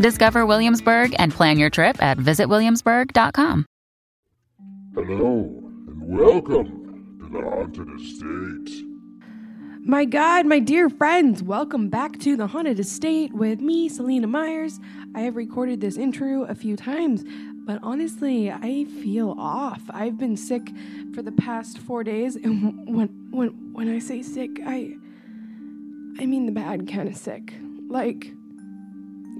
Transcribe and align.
Discover 0.00 0.46
Williamsburg 0.46 1.14
and 1.18 1.30
plan 1.30 1.58
your 1.58 1.68
trip 1.68 2.02
at 2.02 2.16
visitwilliamsburg.com. 2.16 3.66
Hello, 4.94 5.62
and 5.88 6.08
welcome 6.08 7.18
to 7.20 7.28
the 7.28 7.42
Haunted 7.42 8.00
Estate. 8.00 8.86
My 9.82 10.06
God, 10.06 10.46
my 10.46 10.58
dear 10.58 10.88
friends, 10.88 11.42
welcome 11.42 11.90
back 11.90 12.18
to 12.20 12.34
the 12.34 12.46
Haunted 12.46 12.80
Estate 12.80 13.34
with 13.34 13.60
me, 13.60 13.90
Celina 13.90 14.26
Myers. 14.26 14.80
I 15.14 15.20
have 15.20 15.36
recorded 15.36 15.82
this 15.82 15.98
intro 15.98 16.44
a 16.44 16.54
few 16.54 16.76
times, 16.76 17.22
but 17.66 17.78
honestly, 17.82 18.50
I 18.50 18.86
feel 19.02 19.34
off. 19.38 19.82
I've 19.90 20.16
been 20.16 20.38
sick 20.38 20.70
for 21.14 21.20
the 21.20 21.32
past 21.32 21.76
four 21.76 22.04
days, 22.04 22.36
and 22.36 22.86
when 22.96 23.08
when 23.30 23.48
when 23.74 23.94
I 23.94 23.98
say 23.98 24.22
sick, 24.22 24.60
I 24.66 24.96
I 26.18 26.24
mean 26.24 26.46
the 26.46 26.52
bad 26.52 26.88
kind 26.90 27.06
of 27.06 27.16
sick. 27.16 27.52
Like 27.86 28.32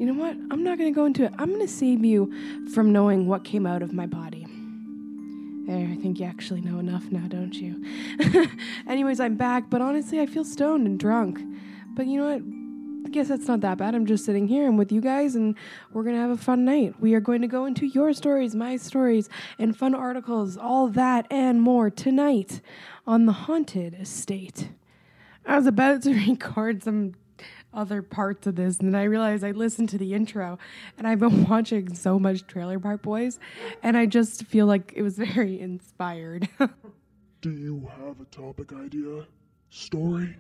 you 0.01 0.07
know 0.07 0.15
what? 0.15 0.33
I'm 0.51 0.65
not 0.65 0.79
going 0.79 0.91
to 0.91 0.97
go 0.97 1.05
into 1.05 1.25
it. 1.25 1.33
I'm 1.39 1.49
going 1.49 1.61
to 1.61 1.69
save 1.69 2.03
you 2.03 2.33
from 2.73 2.91
knowing 2.91 3.27
what 3.27 3.45
came 3.45 3.67
out 3.67 3.83
of 3.83 3.93
my 3.93 4.07
body. 4.07 4.47
There, 5.67 5.87
I 5.87 5.95
think 5.97 6.19
you 6.19 6.25
actually 6.25 6.63
know 6.63 6.79
enough 6.79 7.05
now, 7.11 7.29
don't 7.29 7.53
you? 7.53 7.85
Anyways, 8.89 9.21
I'm 9.21 9.37
back, 9.37 9.69
but 9.69 9.83
honestly, 9.83 10.19
I 10.19 10.25
feel 10.25 10.43
stoned 10.43 10.87
and 10.87 10.99
drunk. 10.99 11.39
But 11.95 12.07
you 12.07 12.19
know 12.19 12.35
what? 12.35 12.43
I 13.07 13.11
guess 13.11 13.29
that's 13.29 13.47
not 13.47 13.61
that 13.61 13.77
bad. 13.77 13.95
I'm 13.95 14.07
just 14.07 14.25
sitting 14.25 14.49
here 14.49 14.67
and 14.67 14.79
with 14.79 14.91
you 14.91 15.03
guys, 15.03 15.35
and 15.35 15.55
we're 15.93 16.03
going 16.03 16.17
to 16.17 16.23
have 16.23 16.31
a 16.31 16.37
fun 16.39 16.65
night. 16.65 16.95
We 16.99 17.13
are 17.13 17.21
going 17.21 17.43
to 17.43 17.47
go 17.47 17.67
into 17.67 17.85
your 17.85 18.15
stories, 18.15 18.55
my 18.55 18.79
stories, 18.79 19.29
and 19.59 19.77
fun 19.77 19.95
articles, 19.95 20.57
all 20.57 20.89
that 20.89 21.27
and 21.31 21.61
more 21.61 21.91
tonight 21.91 22.63
on 23.07 23.27
the 23.27 23.33
Haunted 23.33 23.95
Estate. 24.01 24.71
I 25.45 25.57
was 25.57 25.67
about 25.67 26.03
to 26.05 26.15
record 26.29 26.83
some 26.83 27.15
other 27.73 28.03
parts 28.03 28.47
of 28.47 28.57
this, 28.57 28.79
and 28.79 28.89
then 28.89 29.01
I 29.01 29.05
realized 29.05 29.45
I 29.45 29.53
listened 29.53 29.89
to 29.91 29.99
the 29.99 30.15
intro, 30.15 30.59
and 30.99 31.07
I've 31.07 31.21
been 31.21 31.45
watching 31.49 31.95
so 31.95 32.19
much 32.19 32.47
Trailer 32.47 32.79
Park 32.79 33.03
Boys, 33.03 33.39
and 33.83 33.97
I 33.97 34.07
just 34.07 34.45
feel 34.45 34.67
like 34.67 34.93
it 34.97 35.03
was 35.03 35.17
very 35.19 35.61
inspired. 35.61 36.49
Do 37.41 37.51
you 37.51 37.91
have 37.99 38.21
a 38.21 38.25
topic 38.27 38.73
idea, 38.73 39.27
story, 39.71 40.37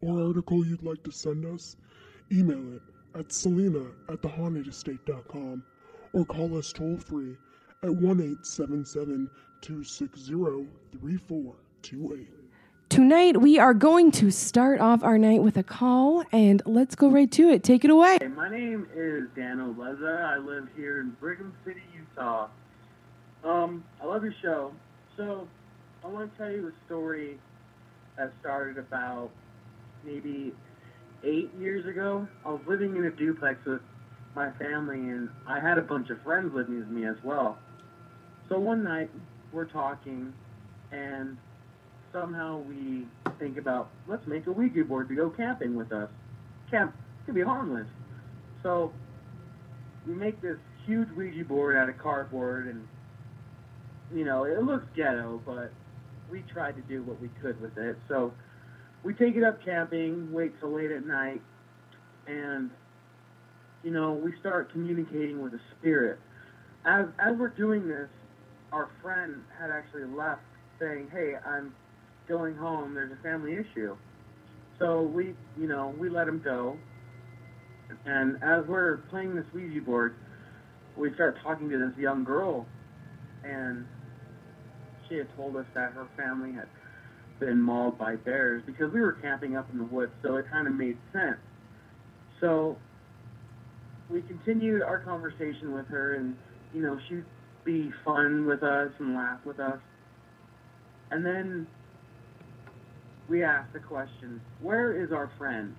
or 0.00 0.26
article 0.26 0.66
you'd 0.66 0.82
like 0.82 1.02
to 1.04 1.12
send 1.12 1.46
us? 1.46 1.76
Email 2.30 2.74
it 2.74 2.82
at 3.14 3.32
celina 3.32 3.84
at 4.08 4.22
thehauntedestate.com 4.22 5.62
or 6.12 6.24
call 6.24 6.56
us 6.58 6.72
toll 6.72 6.96
free 6.98 7.36
at 7.82 7.90
1 7.90 8.20
877 8.20 9.30
260 9.60 10.32
3428. 10.98 12.41
Tonight, 12.92 13.38
we 13.38 13.58
are 13.58 13.72
going 13.72 14.10
to 14.10 14.30
start 14.30 14.78
off 14.78 15.02
our 15.02 15.16
night 15.16 15.40
with 15.40 15.56
a 15.56 15.62
call, 15.62 16.24
and 16.30 16.60
let's 16.66 16.94
go 16.94 17.08
right 17.08 17.32
to 17.32 17.48
it. 17.48 17.64
Take 17.64 17.86
it 17.86 17.90
away. 17.90 18.18
Hey, 18.20 18.28
my 18.28 18.50
name 18.50 18.86
is 18.94 19.30
Dan 19.34 19.60
Oleza. 19.60 20.22
I 20.22 20.36
live 20.36 20.68
here 20.76 21.00
in 21.00 21.16
Brigham 21.18 21.54
City, 21.64 21.80
Utah. 21.96 22.48
Um, 23.44 23.82
I 23.98 24.04
love 24.04 24.22
your 24.24 24.34
show. 24.42 24.72
So, 25.16 25.48
I 26.04 26.08
want 26.08 26.30
to 26.30 26.38
tell 26.38 26.50
you 26.50 26.68
a 26.68 26.72
story 26.84 27.38
that 28.18 28.30
started 28.42 28.76
about 28.76 29.30
maybe 30.04 30.52
eight 31.24 31.50
years 31.58 31.86
ago. 31.86 32.28
I 32.44 32.50
was 32.50 32.60
living 32.68 32.94
in 32.96 33.06
a 33.06 33.10
duplex 33.10 33.64
with 33.64 33.80
my 34.36 34.50
family, 34.58 34.98
and 34.98 35.30
I 35.46 35.60
had 35.60 35.78
a 35.78 35.82
bunch 35.82 36.10
of 36.10 36.20
friends 36.20 36.52
living 36.54 36.78
with 36.78 36.88
me 36.88 37.06
as 37.06 37.16
well. 37.24 37.56
So, 38.50 38.58
one 38.58 38.84
night, 38.84 39.08
we're 39.50 39.64
talking, 39.64 40.34
and 40.92 41.38
somehow 42.12 42.58
we 42.68 43.06
think 43.38 43.56
about 43.58 43.90
let's 44.06 44.26
make 44.26 44.46
a 44.46 44.52
Ouija 44.52 44.84
board 44.84 45.08
to 45.08 45.14
go 45.14 45.30
camping 45.30 45.74
with 45.74 45.92
us. 45.92 46.10
Camp 46.70 46.94
can 47.24 47.34
be 47.34 47.42
harmless. 47.42 47.86
So 48.62 48.92
we 50.06 50.14
make 50.14 50.40
this 50.40 50.58
huge 50.86 51.08
Ouija 51.16 51.44
board 51.44 51.76
out 51.76 51.88
of 51.88 51.98
cardboard, 51.98 52.68
and 52.68 52.86
you 54.14 54.24
know 54.24 54.44
it 54.44 54.62
looks 54.62 54.84
ghetto, 54.94 55.40
but 55.44 55.72
we 56.30 56.42
tried 56.52 56.76
to 56.76 56.82
do 56.82 57.02
what 57.02 57.20
we 57.20 57.28
could 57.40 57.60
with 57.60 57.76
it. 57.78 57.96
So 58.08 58.32
we 59.02 59.14
take 59.14 59.36
it 59.36 59.42
up 59.42 59.64
camping, 59.64 60.32
wait 60.32 60.58
till 60.60 60.72
late 60.72 60.90
at 60.90 61.06
night, 61.06 61.42
and 62.26 62.70
you 63.82 63.90
know 63.90 64.12
we 64.12 64.32
start 64.40 64.70
communicating 64.72 65.42
with 65.42 65.54
a 65.54 65.60
spirit. 65.78 66.18
As 66.84 67.06
as 67.18 67.36
we're 67.36 67.48
doing 67.48 67.88
this, 67.88 68.08
our 68.72 68.90
friend 69.02 69.42
had 69.58 69.70
actually 69.70 70.04
left, 70.04 70.42
saying, 70.78 71.08
"Hey, 71.12 71.34
I'm 71.46 71.74
going 72.28 72.56
home, 72.56 72.94
there's 72.94 73.12
a 73.12 73.22
family 73.22 73.54
issue. 73.54 73.96
So 74.78 75.02
we, 75.02 75.34
you 75.58 75.68
know, 75.68 75.94
we 75.98 76.08
let 76.08 76.26
him 76.26 76.40
go. 76.44 76.76
And 78.06 78.42
as 78.42 78.64
we're 78.66 78.98
playing 79.10 79.34
this 79.34 79.44
Ouija 79.52 79.80
board, 79.80 80.14
we 80.96 81.12
start 81.14 81.38
talking 81.42 81.68
to 81.70 81.78
this 81.78 81.96
young 81.98 82.24
girl, 82.24 82.66
and 83.44 83.86
she 85.08 85.16
had 85.16 85.28
told 85.36 85.56
us 85.56 85.66
that 85.74 85.92
her 85.92 86.06
family 86.16 86.52
had 86.52 86.68
been 87.38 87.60
mauled 87.60 87.98
by 87.98 88.16
bears 88.16 88.62
because 88.66 88.92
we 88.92 89.00
were 89.00 89.12
camping 89.12 89.56
up 89.56 89.68
in 89.72 89.78
the 89.78 89.84
woods, 89.84 90.12
so 90.22 90.36
it 90.36 90.46
kind 90.50 90.66
of 90.66 90.74
made 90.74 90.96
sense. 91.12 91.38
So 92.40 92.76
we 94.10 94.22
continued 94.22 94.82
our 94.82 94.98
conversation 94.98 95.72
with 95.72 95.86
her, 95.88 96.14
and 96.14 96.36
you 96.74 96.82
know, 96.82 96.98
she'd 97.08 97.24
be 97.64 97.90
fun 98.04 98.46
with 98.46 98.62
us 98.62 98.90
and 98.98 99.14
laugh 99.14 99.38
with 99.44 99.60
us. 99.60 99.78
And 101.10 101.24
then 101.24 101.66
we 103.28 103.42
asked 103.44 103.72
the 103.72 103.80
question, 103.80 104.40
where 104.60 105.02
is 105.02 105.12
our 105.12 105.30
friend? 105.38 105.74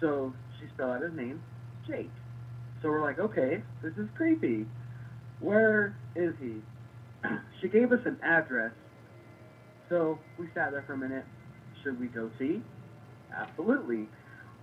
So 0.00 0.32
she 0.58 0.66
spelled 0.74 0.96
out 0.96 1.02
his 1.02 1.12
name, 1.14 1.40
Jake. 1.86 2.10
So 2.82 2.88
we're 2.88 3.02
like, 3.02 3.18
okay, 3.18 3.62
this 3.82 3.92
is 3.96 4.08
creepy. 4.16 4.66
Where 5.40 5.96
is 6.16 6.34
he? 6.40 6.56
she 7.60 7.68
gave 7.68 7.92
us 7.92 8.00
an 8.04 8.18
address. 8.22 8.72
So 9.88 10.18
we 10.38 10.46
sat 10.54 10.72
there 10.72 10.84
for 10.86 10.94
a 10.94 10.98
minute. 10.98 11.24
Should 11.82 12.00
we 12.00 12.06
go 12.06 12.30
see? 12.38 12.62
Absolutely. 13.36 14.08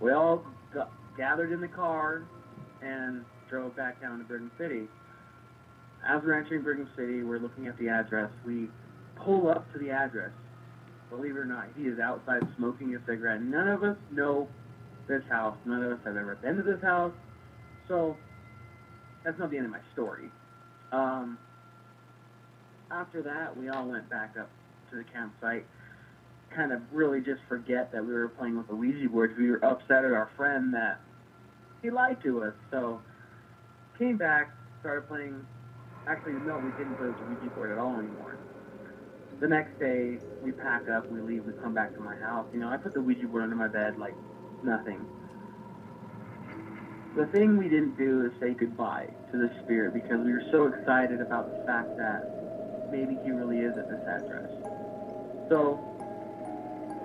We 0.00 0.12
all 0.12 0.44
got, 0.74 0.90
gathered 1.16 1.52
in 1.52 1.60
the 1.60 1.68
car 1.68 2.24
and 2.82 3.24
drove 3.48 3.76
back 3.76 4.00
down 4.00 4.18
to 4.18 4.24
Brigham 4.24 4.50
City. 4.58 4.82
As 6.06 6.22
we're 6.24 6.38
entering 6.38 6.62
Brigham 6.62 6.88
City, 6.96 7.22
we're 7.22 7.38
looking 7.38 7.66
at 7.66 7.78
the 7.78 7.88
address. 7.88 8.30
We 8.46 8.68
pull 9.16 9.48
up 9.48 9.70
to 9.72 9.78
the 9.78 9.90
address. 9.90 10.30
Believe 11.10 11.36
it 11.36 11.38
or 11.38 11.44
not, 11.44 11.66
he 11.76 11.84
is 11.84 11.98
outside 11.98 12.42
smoking 12.56 12.94
a 12.94 12.98
cigarette. 13.00 13.42
None 13.42 13.68
of 13.68 13.82
us 13.82 13.96
know 14.12 14.48
this 15.08 15.22
house. 15.28 15.56
None 15.64 15.82
of 15.82 15.92
us 15.92 15.98
have 16.04 16.16
ever 16.16 16.36
been 16.36 16.56
to 16.56 16.62
this 16.62 16.80
house. 16.80 17.12
So 17.88 18.16
that's 19.24 19.38
not 19.38 19.50
the 19.50 19.56
end 19.56 19.66
of 19.66 19.72
my 19.72 19.80
story. 19.92 20.30
Um, 20.92 21.36
after 22.90 23.22
that, 23.22 23.56
we 23.56 23.68
all 23.68 23.88
went 23.88 24.08
back 24.08 24.34
up 24.38 24.48
to 24.90 24.96
the 24.96 25.04
campsite, 25.12 25.64
kind 26.54 26.72
of 26.72 26.80
really 26.92 27.20
just 27.20 27.40
forget 27.48 27.92
that 27.92 28.04
we 28.04 28.12
were 28.12 28.28
playing 28.28 28.56
with 28.56 28.68
the 28.68 28.74
Ouija 28.74 29.08
boards. 29.08 29.34
We 29.36 29.50
were 29.50 29.64
upset 29.64 30.04
at 30.04 30.12
our 30.12 30.30
friend 30.36 30.74
that 30.74 31.00
he 31.82 31.90
lied 31.90 32.22
to 32.22 32.44
us. 32.44 32.54
So 32.70 33.00
came 33.98 34.16
back, 34.16 34.50
started 34.80 35.08
playing. 35.08 35.44
Actually, 36.06 36.34
no, 36.44 36.58
we 36.58 36.70
didn't 36.72 36.96
play 36.96 37.06
with 37.08 37.18
the 37.18 37.24
Ouija 37.24 37.54
board 37.54 37.70
at 37.70 37.78
all 37.78 37.98
anymore. 37.98 38.36
The 39.40 39.48
next 39.48 39.78
day, 39.78 40.18
we 40.42 40.52
pack 40.52 40.90
up, 40.90 41.10
we 41.10 41.18
leave, 41.22 41.46
we 41.46 41.54
come 41.62 41.72
back 41.72 41.94
to 41.94 42.00
my 42.00 42.14
house. 42.16 42.46
You 42.52 42.60
know, 42.60 42.68
I 42.68 42.76
put 42.76 42.92
the 42.92 43.00
Ouija 43.00 43.26
board 43.26 43.42
under 43.42 43.56
my 43.56 43.68
bed 43.68 43.98
like 43.98 44.14
nothing. 44.62 45.00
The 47.16 47.24
thing 47.26 47.56
we 47.56 47.70
didn't 47.70 47.96
do 47.96 48.26
is 48.26 48.32
say 48.38 48.52
goodbye 48.52 49.08
to 49.32 49.38
the 49.38 49.50
spirit 49.64 49.94
because 49.94 50.20
we 50.24 50.32
were 50.32 50.44
so 50.50 50.66
excited 50.66 51.22
about 51.22 51.50
the 51.56 51.64
fact 51.64 51.96
that 51.96 52.22
maybe 52.92 53.16
he 53.24 53.30
really 53.30 53.60
is 53.60 53.78
at 53.78 53.88
this 53.88 54.00
address. 54.06 54.50
So, 55.48 55.80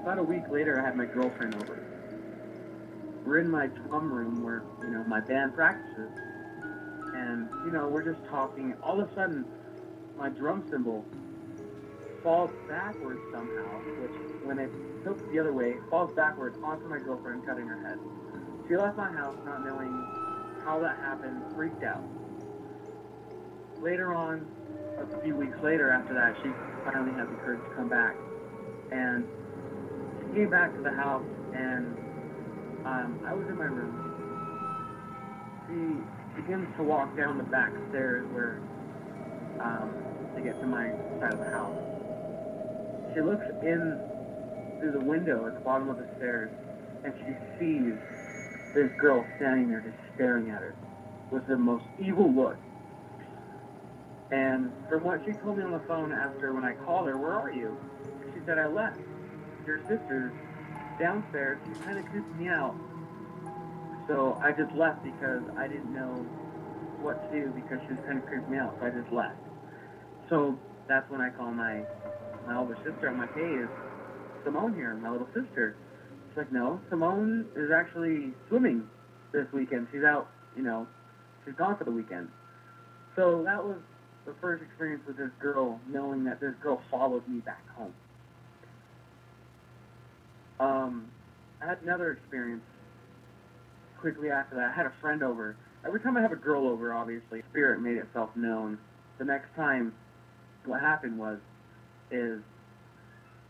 about 0.01 0.19
a 0.19 0.23
week 0.23 0.43
later, 0.51 0.77
I 0.77 0.85
had 0.85 0.97
my 0.97 1.05
girlfriend 1.05 1.55
over. 1.55 1.81
We're 3.25 3.39
in 3.39 3.49
my 3.49 3.67
drum 3.67 4.11
room 4.11 4.43
where, 4.43 4.61
you 4.81 4.89
know, 4.89 5.05
my 5.05 5.21
band 5.21 5.55
practices. 5.55 6.11
And, 7.15 7.47
you 7.65 7.71
know, 7.71 7.87
we're 7.87 8.03
just 8.03 8.23
talking. 8.29 8.75
All 8.83 8.99
of 8.99 9.09
a 9.09 9.15
sudden, 9.15 9.45
my 10.17 10.27
drum 10.29 10.67
cymbal 10.69 11.05
falls 12.25 12.49
backwards 12.67 13.21
somehow, 13.31 13.69
which, 14.01 14.17
when 14.41 14.57
it 14.57 14.71
tilts 15.03 15.21
the 15.31 15.39
other 15.39 15.53
way, 15.53 15.75
falls 15.91 16.11
backwards 16.15 16.57
onto 16.63 16.89
my 16.89 16.97
girlfriend, 16.97 17.45
cutting 17.45 17.67
her 17.67 17.77
head. 17.85 17.99
She 18.67 18.75
left 18.75 18.97
my 18.97 19.11
house 19.11 19.37
not 19.45 19.63
knowing 19.63 19.93
how 20.65 20.79
that 20.81 20.97
happened, 20.97 21.37
freaked 21.55 21.83
out. 21.83 22.03
Later 23.79 24.11
on, 24.15 24.41
a 24.97 25.21
few 25.21 25.35
weeks 25.35 25.55
later 25.61 25.91
after 25.91 26.15
that, 26.15 26.35
she 26.41 26.49
finally 26.83 27.13
had 27.13 27.29
the 27.29 27.37
courage 27.45 27.61
to 27.61 27.75
come 27.75 27.89
back. 27.89 28.15
And 28.91 29.29
she 30.17 30.41
came 30.41 30.49
back 30.49 30.73
to 30.75 30.81
the 30.81 30.91
house, 30.97 31.25
and 31.53 31.93
um, 32.89 33.21
I 33.27 33.35
was 33.35 33.45
in 33.47 33.55
my 33.55 33.69
room. 33.69 33.93
She 35.69 36.41
begins 36.41 36.67
to 36.77 36.83
walk 36.83 37.15
down 37.15 37.37
the 37.37 37.43
back 37.43 37.71
stairs 37.89 38.25
where 38.33 38.59
um, 39.61 39.93
to 40.35 40.41
get 40.41 40.59
to 40.59 40.65
my 40.65 40.89
side 41.21 41.33
of 41.33 41.39
the 41.39 41.51
house. 41.51 41.94
She 43.15 43.21
looks 43.21 43.45
in 43.63 43.97
through 44.79 44.91
the 44.91 44.99
window 44.99 45.47
at 45.47 45.53
the 45.53 45.61
bottom 45.61 45.87
of 45.87 45.97
the 45.97 46.07
stairs, 46.17 46.51
and 47.05 47.13
she 47.17 47.31
sees 47.57 47.93
this 48.75 48.91
girl 48.99 49.25
standing 49.37 49.69
there 49.69 49.79
just 49.79 49.95
staring 50.15 50.49
at 50.49 50.59
her 50.59 50.75
with 51.31 51.47
the 51.47 51.55
most 51.55 51.85
evil 51.97 52.29
look. 52.29 52.57
And 54.31 54.69
from 54.89 55.05
what 55.05 55.21
she 55.25 55.31
told 55.31 55.57
me 55.57 55.63
on 55.63 55.71
the 55.71 55.81
phone 55.87 56.11
after 56.11 56.51
when 56.51 56.65
I 56.65 56.73
called 56.73 57.07
her, 57.07 57.15
where 57.17 57.33
are 57.33 57.51
you? 57.51 57.77
She 58.33 58.41
said, 58.45 58.59
I 58.59 58.67
left. 58.67 58.99
Your 59.65 59.79
sister's 59.87 60.33
downstairs. 60.99 61.59
She 61.65 61.79
kind 61.83 61.97
of 61.97 62.05
creeped 62.07 62.35
me 62.35 62.49
out. 62.49 62.75
So 64.09 64.37
I 64.43 64.51
just 64.51 64.73
left 64.75 65.03
because 65.03 65.41
I 65.57 65.69
didn't 65.69 65.93
know 65.93 66.11
what 66.99 67.31
to 67.31 67.39
do 67.39 67.53
because 67.55 67.79
she 67.87 67.93
was 67.93 68.03
kind 68.05 68.17
of 68.17 68.25
creeping 68.25 68.51
me 68.51 68.57
out. 68.57 68.75
So 68.79 68.87
I 68.87 68.89
just 68.89 69.11
left. 69.13 69.39
So 70.29 70.59
that's 70.87 71.09
when 71.09 71.21
I 71.21 71.29
call 71.29 71.51
my 71.51 71.83
my 72.45 72.57
older 72.57 72.77
sister. 72.83 73.09
I'm 73.09 73.19
like, 73.19 73.33
hey, 73.33 73.41
is 73.41 73.69
Simone 74.43 74.73
here? 74.73 74.93
My 74.95 75.11
little 75.11 75.27
sister. 75.33 75.75
She's 76.29 76.37
like, 76.37 76.51
no, 76.51 76.79
Simone 76.89 77.45
is 77.55 77.71
actually 77.75 78.33
swimming 78.49 78.87
this 79.31 79.47
weekend. 79.53 79.87
She's 79.91 80.03
out, 80.03 80.27
you 80.55 80.63
know, 80.63 80.87
she's 81.45 81.55
gone 81.55 81.77
for 81.77 81.83
the 81.83 81.91
weekend. 81.91 82.29
So 83.15 83.43
that 83.45 83.63
was 83.63 83.77
the 84.25 84.33
first 84.41 84.63
experience 84.63 85.03
with 85.07 85.17
this 85.17 85.31
girl, 85.39 85.79
knowing 85.87 86.23
that 86.25 86.39
this 86.39 86.53
girl 86.61 86.81
followed 86.91 87.27
me 87.27 87.39
back 87.39 87.63
home. 87.75 87.93
Um, 90.59 91.07
I 91.61 91.67
had 91.67 91.81
another 91.83 92.11
experience 92.11 92.63
quickly 93.99 94.29
after 94.29 94.55
that. 94.55 94.71
I 94.71 94.75
had 94.75 94.85
a 94.85 94.93
friend 95.01 95.23
over. 95.23 95.55
Every 95.85 95.99
time 95.99 96.17
I 96.17 96.21
have 96.21 96.31
a 96.31 96.37
girl 96.37 96.67
over, 96.67 96.93
obviously, 96.93 97.43
spirit 97.51 97.81
made 97.81 97.97
itself 97.97 98.29
known. 98.35 98.77
The 99.17 99.25
next 99.25 99.53
time, 99.55 99.93
what 100.65 100.81
happened 100.81 101.17
was, 101.17 101.37
is 102.15 102.41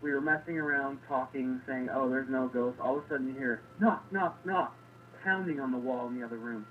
we 0.01 0.11
were 0.11 0.21
messing 0.21 0.57
around, 0.57 0.99
talking, 1.07 1.61
saying, 1.67 1.89
"Oh, 1.89 2.09
there's 2.09 2.29
no 2.29 2.47
ghost." 2.47 2.79
All 2.79 2.97
of 2.97 3.05
a 3.05 3.09
sudden, 3.09 3.27
you 3.27 3.33
hear 3.33 3.61
knock, 3.79 4.11
knock, 4.11 4.45
knock, 4.45 4.75
pounding 5.23 5.59
on 5.59 5.71
the 5.71 5.77
wall 5.77 6.07
in 6.07 6.19
the 6.19 6.23
other 6.23 6.37
room. 6.37 6.65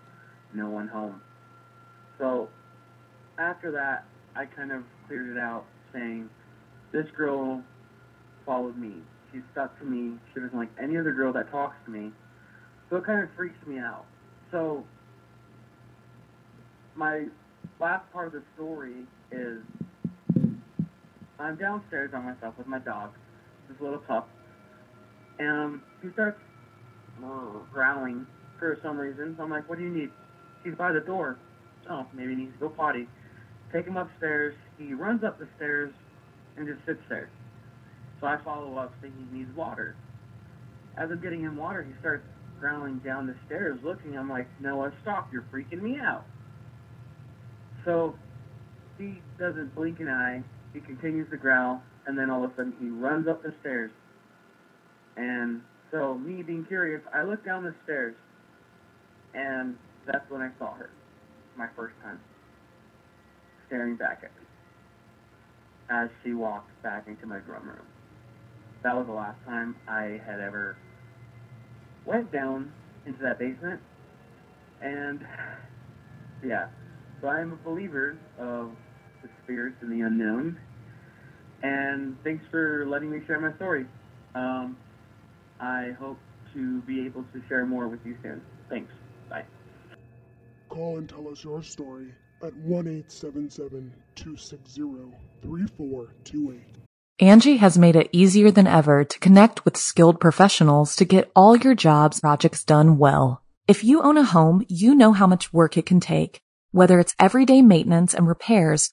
No 0.53 0.69
one 0.69 0.89
home. 0.89 1.21
So 2.19 2.49
after 3.39 3.73
that, 3.73 4.05
I 4.37 4.47
kind 4.47 4.73
of 4.73 4.85
cleared 5.07 5.37
it 5.37 5.39
out, 5.39 5.65
saying, 5.93 6.29
"This 6.93 7.11
girl 7.17 7.63
followed 8.47 8.77
me. 8.77 9.03
She 9.33 9.43
stuck 9.53 9.77
to 9.79 9.85
me. 9.85 10.19
She 10.33 10.41
doesn't 10.41 10.57
like 10.57 10.71
any 10.79 10.97
other 10.97 11.13
girl 11.13 11.33
that 11.33 11.51
talks 11.51 11.77
to 11.87 11.91
me." 11.91 12.13
So 12.89 12.97
it 12.97 13.05
kind 13.05 13.21
of 13.21 13.31
freaks 13.33 13.67
me 13.67 13.79
out. 13.79 14.05
So 14.51 14.85
my 16.95 17.27
last 17.81 18.11
part 18.13 18.29
of 18.29 18.33
the 18.33 18.43
story 18.55 19.07
is 19.33 19.63
I'm 21.39 21.57
downstairs 21.57 22.11
by 22.13 22.21
myself 22.21 22.55
with 22.57 22.67
my 22.67 22.79
dog, 22.79 23.11
this 23.69 23.81
little 23.81 23.99
pup, 23.99 24.29
and 25.39 25.81
he 26.03 26.11
starts 26.13 26.39
uh, 27.25 27.59
growling 27.73 28.27
for 28.59 28.79
some 28.83 28.99
reason. 28.99 29.35
So 29.37 29.43
I'm 29.43 29.51
like, 29.51 29.69
"What 29.69 29.79
do 29.79 29.85
you 29.85 29.91
need?" 29.91 30.11
He's 30.63 30.75
by 30.75 30.93
the 30.93 31.01
door. 31.01 31.39
Oh, 31.91 32.07
maybe 32.15 32.31
he 32.31 32.37
needs 32.37 32.53
to 32.55 32.61
go 32.61 32.69
potty. 32.69 33.07
Take 33.73 33.87
him 33.87 33.97
upstairs. 33.97 34.55
He 34.79 34.95
runs 34.95 35.25
up 35.25 35.39
the 35.39 35.49
stairs 35.57 35.93
and 36.57 36.67
just 36.67 36.85
sits 36.87 37.03
there. 37.09 37.29
So 38.21 38.27
I 38.27 38.39
follow 38.45 38.79
up, 38.79 38.95
thinking 39.03 39.29
he 39.31 39.39
needs 39.39 39.55
water. 39.57 39.97
As 40.97 41.11
I'm 41.11 41.21
getting 41.21 41.41
him 41.41 41.57
water, 41.57 41.83
he 41.83 41.93
starts 42.01 42.25
growling 42.61 42.99
down 42.99 43.27
the 43.27 43.35
stairs, 43.47 43.79
looking. 43.83 44.17
I'm 44.17 44.31
like, 44.31 44.47
Noah, 44.61 44.93
stop! 45.03 45.29
You're 45.33 45.45
freaking 45.53 45.83
me 45.83 45.99
out. 45.99 46.25
So 47.85 48.15
he 48.97 49.21
doesn't 49.39 49.75
blink 49.75 50.01
an 50.01 50.09
eye. 50.09 50.43
He 50.75 50.81
continues 50.81 51.31
to 51.31 51.37
growl, 51.37 51.83
and 52.07 52.19
then 52.19 52.29
all 52.29 52.45
of 52.45 52.51
a 52.51 52.57
sudden 52.57 52.75
he 52.81 52.89
runs 52.89 53.29
up 53.29 53.43
the 53.43 53.55
stairs. 53.61 53.93
And 55.17 55.63
so, 55.91 56.19
me 56.19 56.43
being 56.43 56.65
curious, 56.67 57.01
I 57.15 57.23
look 57.23 57.45
down 57.45 57.63
the 57.63 57.75
stairs, 57.85 58.17
and 59.33 59.77
that's 60.05 60.29
when 60.29 60.43
I 60.43 60.51
saw 60.59 60.75
her, 60.75 60.91
my 61.57 61.69
first 61.77 61.95
time, 62.03 62.19
staring 63.69 63.95
back 63.97 64.23
at 64.25 64.31
me 64.37 64.47
as 65.89 66.09
she 66.25 66.35
walked 66.35 66.71
back 66.83 67.07
into 67.07 67.27
my 67.27 67.39
drum 67.39 67.69
room. 67.69 67.87
That 68.83 68.97
was 68.97 69.07
the 69.07 69.13
last 69.13 69.39
time 69.47 69.77
I 69.87 70.21
had 70.27 70.41
ever 70.41 70.77
went 72.05 72.33
down 72.33 72.73
into 73.07 73.23
that 73.23 73.39
basement, 73.39 73.81
and 74.83 75.21
yeah, 76.45 76.67
so 77.21 77.29
I 77.29 77.41
am 77.41 77.53
a 77.53 77.57
believer 77.57 78.17
of 78.39 78.73
the 79.47 79.53
spirits 79.53 79.77
and 79.81 79.93
the 79.93 80.05
unknown. 80.05 80.59
And 81.63 82.17
thanks 82.25 82.45
for 82.51 82.87
letting 82.87 83.11
me 83.11 83.21
share 83.27 83.41
my 83.41 83.55
story. 83.57 83.87
Um, 84.35 84.77
I 85.61 85.93
hope 85.99 86.19
to 86.53 86.81
be 86.83 87.05
able 87.07 87.25
to 87.33 87.43
share 87.49 87.65
more 87.67 87.89
with 87.89 88.01
you 88.05 88.17
soon. 88.23 88.43
Thanks. 88.69 88.93
Bye. 89.29 89.45
Call 90.69 90.99
and 90.99 91.09
tell 91.09 91.29
us 91.29 91.43
your 91.43 91.63
story 91.63 92.13
at 92.43 92.55
1 92.57 92.87
877 92.87 93.93
260 94.15 94.81
3428. 95.43 96.61
Angi 97.21 97.59
has 97.59 97.79
made 97.79 97.97
it 97.97 98.11
easier 98.13 98.51
than 98.51 98.67
ever 98.67 99.05
to 99.05 99.19
connect 99.21 99.65
with 99.65 99.77
skilled 99.77 100.21
professionals 100.21 100.97
to 100.97 101.05
get 101.05 101.31
all 101.37 101.57
your 101.57 101.75
jobs 101.75 102.21
projects 102.21 102.65
done 102.65 102.99
well. 102.99 103.41
If 103.69 103.85
you 103.85 104.03
own 104.03 104.19
a 104.19 104.25
home, 104.25 104.67
you 104.69 104.95
know 104.95 105.13
how 105.13 105.27
much 105.27 105.53
work 105.53 105.77
it 105.77 105.87
can 105.87 106.01
take, 106.01 106.41
whether 106.73 106.99
it's 106.99 107.15
everyday 107.19 107.63
maintenance 107.63 108.15
and 108.15 108.27
repairs 108.27 108.93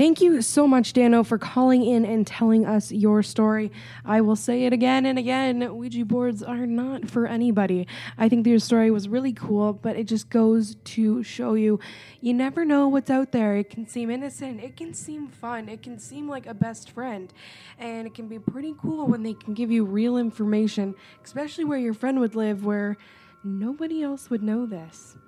Thank 0.00 0.22
you 0.22 0.40
so 0.40 0.66
much, 0.66 0.94
Dano, 0.94 1.22
for 1.22 1.36
calling 1.36 1.84
in 1.84 2.06
and 2.06 2.26
telling 2.26 2.64
us 2.64 2.90
your 2.90 3.22
story. 3.22 3.70
I 4.02 4.22
will 4.22 4.34
say 4.34 4.64
it 4.64 4.72
again 4.72 5.04
and 5.04 5.18
again 5.18 5.76
Ouija 5.76 6.06
boards 6.06 6.42
are 6.42 6.64
not 6.64 7.10
for 7.10 7.26
anybody. 7.26 7.86
I 8.16 8.30
think 8.30 8.46
your 8.46 8.60
story 8.60 8.90
was 8.90 9.10
really 9.10 9.34
cool, 9.34 9.74
but 9.74 9.96
it 9.96 10.04
just 10.04 10.30
goes 10.30 10.76
to 10.84 11.22
show 11.22 11.52
you 11.52 11.80
you 12.22 12.32
never 12.32 12.64
know 12.64 12.88
what's 12.88 13.10
out 13.10 13.32
there. 13.32 13.56
It 13.56 13.68
can 13.68 13.86
seem 13.86 14.10
innocent, 14.10 14.64
it 14.64 14.74
can 14.74 14.94
seem 14.94 15.28
fun, 15.28 15.68
it 15.68 15.82
can 15.82 15.98
seem 15.98 16.26
like 16.26 16.46
a 16.46 16.54
best 16.54 16.92
friend, 16.92 17.30
and 17.78 18.06
it 18.06 18.14
can 18.14 18.26
be 18.26 18.38
pretty 18.38 18.74
cool 18.80 19.06
when 19.06 19.22
they 19.22 19.34
can 19.34 19.52
give 19.52 19.70
you 19.70 19.84
real 19.84 20.16
information, 20.16 20.94
especially 21.22 21.64
where 21.64 21.78
your 21.78 21.92
friend 21.92 22.20
would 22.20 22.34
live, 22.34 22.64
where 22.64 22.96
nobody 23.44 24.02
else 24.02 24.30
would 24.30 24.42
know 24.42 24.64
this. 24.64 25.18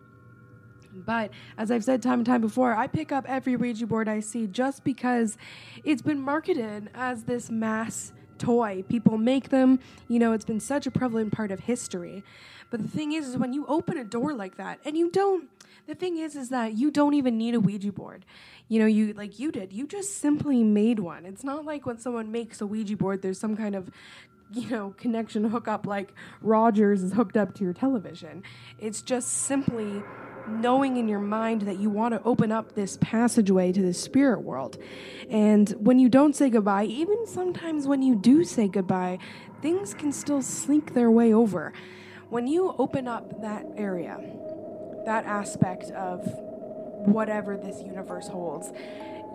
But 0.94 1.30
as 1.56 1.70
I've 1.70 1.84
said 1.84 2.02
time 2.02 2.20
and 2.20 2.26
time 2.26 2.40
before, 2.40 2.74
I 2.74 2.86
pick 2.86 3.12
up 3.12 3.24
every 3.28 3.56
Ouija 3.56 3.86
board 3.86 4.08
I 4.08 4.20
see 4.20 4.46
just 4.46 4.84
because 4.84 5.36
it's 5.84 6.02
been 6.02 6.20
marketed 6.20 6.90
as 6.94 7.24
this 7.24 7.50
mass 7.50 8.12
toy. 8.38 8.84
People 8.88 9.18
make 9.18 9.48
them, 9.50 9.78
you 10.08 10.18
know, 10.18 10.32
it's 10.32 10.44
been 10.44 10.60
such 10.60 10.86
a 10.86 10.90
prevalent 10.90 11.32
part 11.32 11.50
of 11.50 11.60
history. 11.60 12.24
But 12.70 12.82
the 12.82 12.88
thing 12.88 13.12
is, 13.12 13.28
is 13.28 13.36
when 13.36 13.52
you 13.52 13.66
open 13.66 13.98
a 13.98 14.04
door 14.04 14.34
like 14.34 14.56
that, 14.56 14.80
and 14.84 14.96
you 14.96 15.10
don't, 15.10 15.48
the 15.86 15.94
thing 15.94 16.16
is, 16.16 16.36
is 16.36 16.48
that 16.48 16.74
you 16.74 16.90
don't 16.90 17.14
even 17.14 17.36
need 17.36 17.54
a 17.54 17.60
Ouija 17.60 17.92
board. 17.92 18.24
You 18.68 18.80
know, 18.80 18.86
you 18.86 19.12
like 19.12 19.38
you 19.38 19.52
did, 19.52 19.72
you 19.72 19.86
just 19.86 20.18
simply 20.18 20.64
made 20.64 20.98
one. 20.98 21.26
It's 21.26 21.44
not 21.44 21.64
like 21.64 21.84
when 21.84 21.98
someone 21.98 22.32
makes 22.32 22.60
a 22.60 22.66
Ouija 22.66 22.96
board, 22.96 23.20
there's 23.20 23.38
some 23.38 23.56
kind 23.56 23.74
of 23.74 23.90
you 24.54 24.68
know, 24.68 24.94
connection 24.98 25.44
hookup 25.44 25.86
like 25.86 26.12
Rogers 26.40 27.02
is 27.02 27.12
hooked 27.14 27.36
up 27.36 27.54
to 27.54 27.64
your 27.64 27.72
television. 27.72 28.42
It's 28.78 29.00
just 29.00 29.28
simply 29.28 30.02
knowing 30.48 30.96
in 30.96 31.08
your 31.08 31.20
mind 31.20 31.62
that 31.62 31.78
you 31.78 31.90
want 31.90 32.14
to 32.14 32.22
open 32.24 32.52
up 32.52 32.74
this 32.74 32.98
passageway 33.00 33.72
to 33.72 33.82
the 33.82 33.94
spirit 33.94 34.42
world. 34.42 34.78
And 35.30 35.70
when 35.78 35.98
you 35.98 36.08
don't 36.08 36.34
say 36.34 36.50
goodbye, 36.50 36.84
even 36.84 37.26
sometimes 37.26 37.86
when 37.86 38.02
you 38.02 38.14
do 38.14 38.44
say 38.44 38.68
goodbye, 38.68 39.18
things 39.60 39.94
can 39.94 40.12
still 40.12 40.42
slink 40.42 40.94
their 40.94 41.10
way 41.10 41.32
over. 41.32 41.72
When 42.28 42.46
you 42.46 42.74
open 42.78 43.06
up 43.06 43.42
that 43.42 43.66
area, 43.76 44.18
that 45.04 45.24
aspect 45.24 45.90
of 45.90 46.20
whatever 47.06 47.56
this 47.56 47.82
universe 47.82 48.28
holds, 48.28 48.72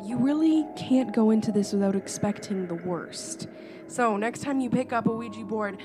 you 0.03 0.17
really 0.17 0.65
can't 0.77 1.13
go 1.13 1.31
into 1.31 1.51
this 1.51 1.73
without 1.73 1.95
expecting 1.95 2.67
the 2.67 2.75
worst. 2.75 3.47
So, 3.87 4.17
next 4.17 4.41
time 4.41 4.59
you 4.59 4.69
pick 4.69 4.93
up 4.93 5.07
a 5.07 5.11
Ouija 5.11 5.43
board, 5.45 5.77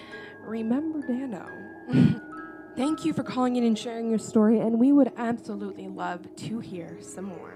remember 0.45 1.01
Dano. 1.07 1.47
Thank 2.75 3.05
you 3.05 3.13
for 3.13 3.23
calling 3.23 3.57
in 3.57 3.65
and 3.65 3.79
sharing 3.79 4.09
your 4.09 4.19
story, 4.19 4.59
and 4.59 4.81
we 4.81 4.93
would 4.93 5.13
absolutely 5.19 5.89
love 5.89 6.35
to 6.37 6.59
hear 6.59 6.97
some 7.01 7.27
more. 7.27 7.53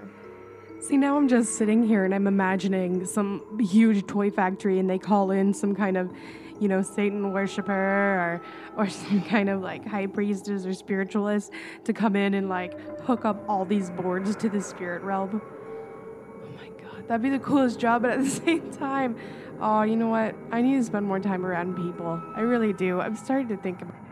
See, 0.79 0.95
now 0.95 1.17
I'm 1.17 1.27
just 1.27 1.57
sitting 1.57 1.83
here 1.83 2.05
and 2.05 2.13
I'm 2.13 2.27
imagining 2.27 3.03
some 3.07 3.59
huge 3.59 4.05
toy 4.05 4.29
factory, 4.29 4.77
and 4.77 4.87
they 4.87 4.99
call 4.99 5.31
in 5.31 5.55
some 5.55 5.73
kind 5.73 5.97
of, 5.97 6.11
you 6.59 6.67
know, 6.67 6.83
Satan 6.83 7.33
worshiper 7.33 7.73
or 7.73 8.41
or 8.77 8.87
some 9.07 9.23
kind 9.23 9.49
of 9.49 9.61
like 9.61 9.87
high 9.87 10.05
priestess 10.05 10.67
or 10.67 10.73
spiritualist 10.73 11.51
to 11.85 11.93
come 11.93 12.15
in 12.15 12.35
and 12.35 12.47
like 12.47 12.79
hook 13.01 13.25
up 13.25 13.43
all 13.49 13.65
these 13.65 13.89
boards 13.89 14.35
to 14.35 14.49
the 14.49 14.61
spirit 14.61 15.01
realm. 15.01 15.41
Oh 15.41 16.47
my 16.57 16.69
god, 16.79 17.07
that'd 17.07 17.23
be 17.23 17.31
the 17.31 17.39
coolest 17.39 17.79
job, 17.79 18.03
but 18.03 18.11
at 18.11 18.19
the 18.19 18.29
same 18.45 18.71
time, 18.71 19.15
oh, 19.59 19.81
you 19.81 19.95
know 19.95 20.09
what? 20.09 20.35
I 20.51 20.61
need 20.61 20.75
to 20.75 20.83
spend 20.83 21.07
more 21.07 21.19
time 21.19 21.43
around 21.43 21.75
people. 21.75 22.21
I 22.35 22.41
really 22.41 22.71
do. 22.71 23.01
I'm 23.01 23.15
starting 23.15 23.47
to 23.47 23.57
think 23.57 23.81
about. 23.81 24.06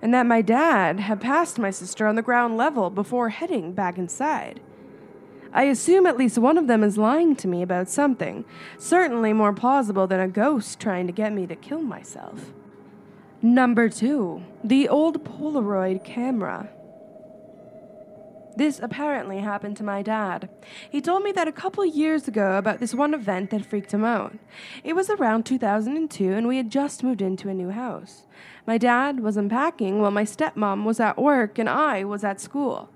and 0.04 0.12
that 0.12 0.26
my 0.26 0.42
dad 0.42 1.00
had 1.00 1.18
passed 1.18 1.58
my 1.58 1.70
sister 1.70 2.06
on 2.06 2.14
the 2.14 2.20
ground 2.20 2.58
level 2.58 2.90
before 2.90 3.30
heading 3.30 3.72
back 3.72 3.96
inside. 3.96 4.60
I 5.50 5.62
assume 5.62 6.04
at 6.04 6.18
least 6.18 6.36
one 6.36 6.58
of 6.58 6.66
them 6.66 6.84
is 6.84 6.98
lying 6.98 7.34
to 7.36 7.48
me 7.48 7.62
about 7.62 7.88
something, 7.88 8.44
certainly 8.76 9.32
more 9.32 9.54
plausible 9.54 10.06
than 10.06 10.20
a 10.20 10.28
ghost 10.28 10.78
trying 10.78 11.06
to 11.06 11.12
get 11.14 11.32
me 11.32 11.46
to 11.46 11.56
kill 11.56 11.80
myself. 11.80 12.52
Number 13.40 13.88
two, 13.88 14.42
the 14.62 14.90
old 14.90 15.24
Polaroid 15.24 16.04
camera. 16.04 16.68
This 18.56 18.78
apparently 18.80 19.38
happened 19.38 19.76
to 19.78 19.84
my 19.84 20.02
dad. 20.02 20.48
He 20.88 21.00
told 21.00 21.24
me 21.24 21.32
that 21.32 21.48
a 21.48 21.52
couple 21.52 21.84
years 21.84 22.28
ago 22.28 22.56
about 22.56 22.78
this 22.78 22.94
one 22.94 23.12
event 23.12 23.50
that 23.50 23.66
freaked 23.66 23.92
him 23.92 24.04
out. 24.04 24.38
It 24.84 24.94
was 24.94 25.10
around 25.10 25.44
2002, 25.44 26.32
and 26.32 26.46
we 26.46 26.56
had 26.56 26.70
just 26.70 27.02
moved 27.02 27.20
into 27.20 27.48
a 27.48 27.54
new 27.54 27.70
house. 27.70 28.26
My 28.64 28.78
dad 28.78 29.20
was 29.20 29.36
unpacking 29.36 30.00
while 30.00 30.12
my 30.12 30.24
stepmom 30.24 30.84
was 30.84 31.00
at 31.00 31.18
work 31.18 31.58
and 31.58 31.68
I 31.68 32.04
was 32.04 32.22
at 32.22 32.40
school. 32.40 32.88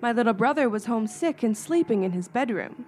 My 0.00 0.12
little 0.12 0.32
brother 0.32 0.68
was 0.68 0.86
homesick 0.86 1.42
and 1.42 1.56
sleeping 1.56 2.02
in 2.02 2.12
his 2.12 2.28
bedroom. 2.28 2.86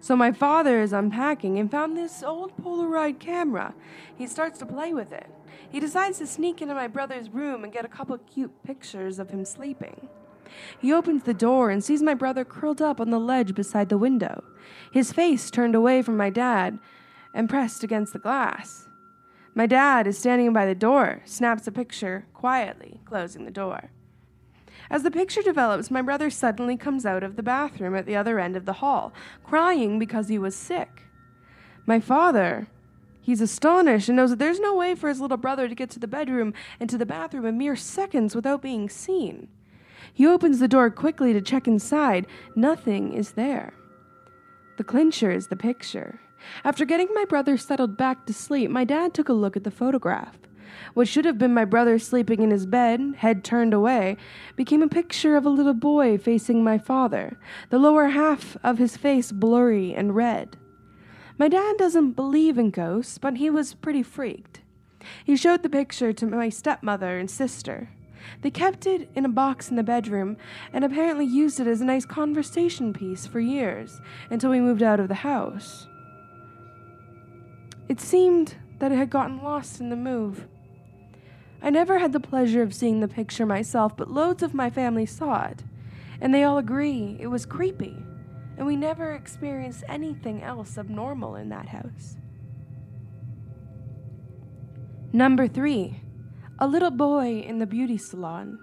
So 0.00 0.16
my 0.16 0.32
father 0.32 0.80
is 0.80 0.92
unpacking 0.92 1.58
and 1.58 1.70
found 1.70 1.96
this 1.96 2.22
old 2.22 2.56
Polaroid 2.56 3.18
camera. 3.18 3.74
He 4.16 4.26
starts 4.26 4.58
to 4.58 4.66
play 4.66 4.92
with 4.92 5.12
it. 5.12 5.28
He 5.70 5.80
decides 5.80 6.18
to 6.18 6.26
sneak 6.26 6.60
into 6.60 6.74
my 6.74 6.88
brother's 6.88 7.30
room 7.30 7.64
and 7.64 7.72
get 7.72 7.84
a 7.84 7.88
couple 7.88 8.18
cute 8.18 8.52
pictures 8.64 9.18
of 9.18 9.30
him 9.30 9.44
sleeping. 9.44 10.08
He 10.78 10.92
opens 10.92 11.22
the 11.22 11.34
door 11.34 11.70
and 11.70 11.82
sees 11.82 12.02
my 12.02 12.14
brother 12.14 12.44
curled 12.44 12.82
up 12.82 13.00
on 13.00 13.10
the 13.10 13.20
ledge 13.20 13.54
beside 13.54 13.88
the 13.88 13.98
window, 13.98 14.44
his 14.90 15.12
face 15.12 15.50
turned 15.50 15.74
away 15.74 16.02
from 16.02 16.16
my 16.16 16.30
dad 16.30 16.78
and 17.32 17.48
pressed 17.48 17.82
against 17.82 18.12
the 18.12 18.18
glass. 18.18 18.88
My 19.54 19.66
dad 19.66 20.06
is 20.06 20.18
standing 20.18 20.52
by 20.52 20.66
the 20.66 20.74
door, 20.74 21.22
snaps 21.24 21.66
a 21.66 21.72
picture, 21.72 22.26
quietly 22.34 23.00
closing 23.04 23.44
the 23.44 23.50
door. 23.50 23.90
As 24.90 25.02
the 25.02 25.10
picture 25.10 25.42
develops, 25.42 25.90
my 25.90 26.02
brother 26.02 26.28
suddenly 26.28 26.76
comes 26.76 27.06
out 27.06 27.22
of 27.22 27.36
the 27.36 27.42
bathroom 27.42 27.94
at 27.94 28.06
the 28.06 28.16
other 28.16 28.38
end 28.38 28.56
of 28.56 28.64
the 28.64 28.74
hall, 28.74 29.12
crying 29.42 29.98
because 29.98 30.28
he 30.28 30.38
was 30.38 30.54
sick. 30.54 31.04
My 31.86 32.00
father, 32.00 32.66
he's 33.20 33.40
astonished 33.40 34.08
and 34.08 34.16
knows 34.16 34.30
that 34.30 34.38
there's 34.38 34.60
no 34.60 34.74
way 34.74 34.94
for 34.94 35.08
his 35.08 35.20
little 35.20 35.36
brother 35.36 35.68
to 35.68 35.74
get 35.74 35.90
to 35.90 36.00
the 36.00 36.06
bedroom 36.06 36.52
and 36.80 36.90
to 36.90 36.98
the 36.98 37.06
bathroom 37.06 37.46
in 37.46 37.56
mere 37.56 37.76
seconds 37.76 38.34
without 38.34 38.60
being 38.60 38.88
seen. 38.88 39.48
He 40.14 40.26
opens 40.26 40.60
the 40.60 40.68
door 40.68 40.90
quickly 40.90 41.32
to 41.32 41.42
check 41.42 41.66
inside. 41.66 42.26
Nothing 42.54 43.12
is 43.12 43.32
there. 43.32 43.74
The 44.76 44.84
clincher 44.84 45.30
is 45.30 45.48
the 45.48 45.56
picture. 45.56 46.20
After 46.64 46.84
getting 46.84 47.08
my 47.12 47.24
brother 47.24 47.56
settled 47.56 47.96
back 47.96 48.24
to 48.26 48.32
sleep, 48.32 48.70
my 48.70 48.84
dad 48.84 49.12
took 49.12 49.28
a 49.28 49.32
look 49.32 49.56
at 49.56 49.64
the 49.64 49.70
photograph. 49.70 50.38
What 50.94 51.08
should 51.08 51.24
have 51.24 51.38
been 51.38 51.54
my 51.54 51.64
brother 51.64 51.98
sleeping 51.98 52.42
in 52.42 52.50
his 52.50 52.66
bed, 52.66 53.14
head 53.18 53.44
turned 53.44 53.74
away, 53.74 54.16
became 54.56 54.82
a 54.82 54.88
picture 54.88 55.36
of 55.36 55.46
a 55.46 55.50
little 55.50 55.74
boy 55.74 56.18
facing 56.18 56.62
my 56.62 56.78
father, 56.78 57.38
the 57.70 57.78
lower 57.78 58.08
half 58.08 58.56
of 58.62 58.78
his 58.78 58.96
face 58.96 59.32
blurry 59.32 59.94
and 59.94 60.14
red. 60.14 60.56
My 61.38 61.48
dad 61.48 61.76
doesn't 61.76 62.12
believe 62.12 62.58
in 62.58 62.70
ghosts, 62.70 63.18
but 63.18 63.38
he 63.38 63.50
was 63.50 63.74
pretty 63.74 64.02
freaked. 64.02 64.60
He 65.24 65.36
showed 65.36 65.62
the 65.62 65.68
picture 65.68 66.12
to 66.12 66.26
my 66.26 66.48
stepmother 66.48 67.18
and 67.18 67.30
sister. 67.30 67.90
They 68.42 68.50
kept 68.50 68.86
it 68.86 69.08
in 69.14 69.24
a 69.24 69.28
box 69.28 69.70
in 69.70 69.76
the 69.76 69.82
bedroom 69.82 70.36
and 70.72 70.84
apparently 70.84 71.24
used 71.24 71.60
it 71.60 71.66
as 71.66 71.80
a 71.80 71.84
nice 71.84 72.04
conversation 72.04 72.92
piece 72.92 73.26
for 73.26 73.40
years 73.40 74.00
until 74.30 74.50
we 74.50 74.60
moved 74.60 74.82
out 74.82 75.00
of 75.00 75.08
the 75.08 75.14
house. 75.14 75.86
It 77.88 78.00
seemed 78.00 78.56
that 78.78 78.92
it 78.92 78.98
had 78.98 79.10
gotten 79.10 79.42
lost 79.42 79.80
in 79.80 79.90
the 79.90 79.96
move. 79.96 80.46
I 81.62 81.70
never 81.70 81.98
had 81.98 82.12
the 82.12 82.20
pleasure 82.20 82.62
of 82.62 82.74
seeing 82.74 83.00
the 83.00 83.08
picture 83.08 83.46
myself, 83.46 83.96
but 83.96 84.10
loads 84.10 84.42
of 84.42 84.52
my 84.52 84.68
family 84.68 85.06
saw 85.06 85.46
it, 85.46 85.64
and 86.20 86.34
they 86.34 86.44
all 86.44 86.58
agree 86.58 87.16
it 87.20 87.28
was 87.28 87.46
creepy, 87.46 87.96
and 88.56 88.66
we 88.66 88.76
never 88.76 89.12
experienced 89.12 89.84
anything 89.88 90.42
else 90.42 90.76
abnormal 90.76 91.36
in 91.36 91.48
that 91.48 91.68
house. 91.68 92.16
Number 95.12 95.46
three, 95.46 96.00
a 96.58 96.66
little 96.66 96.90
boy 96.90 97.40
in 97.40 97.58
the 97.58 97.66
beauty 97.66 97.98
salon. 97.98 98.58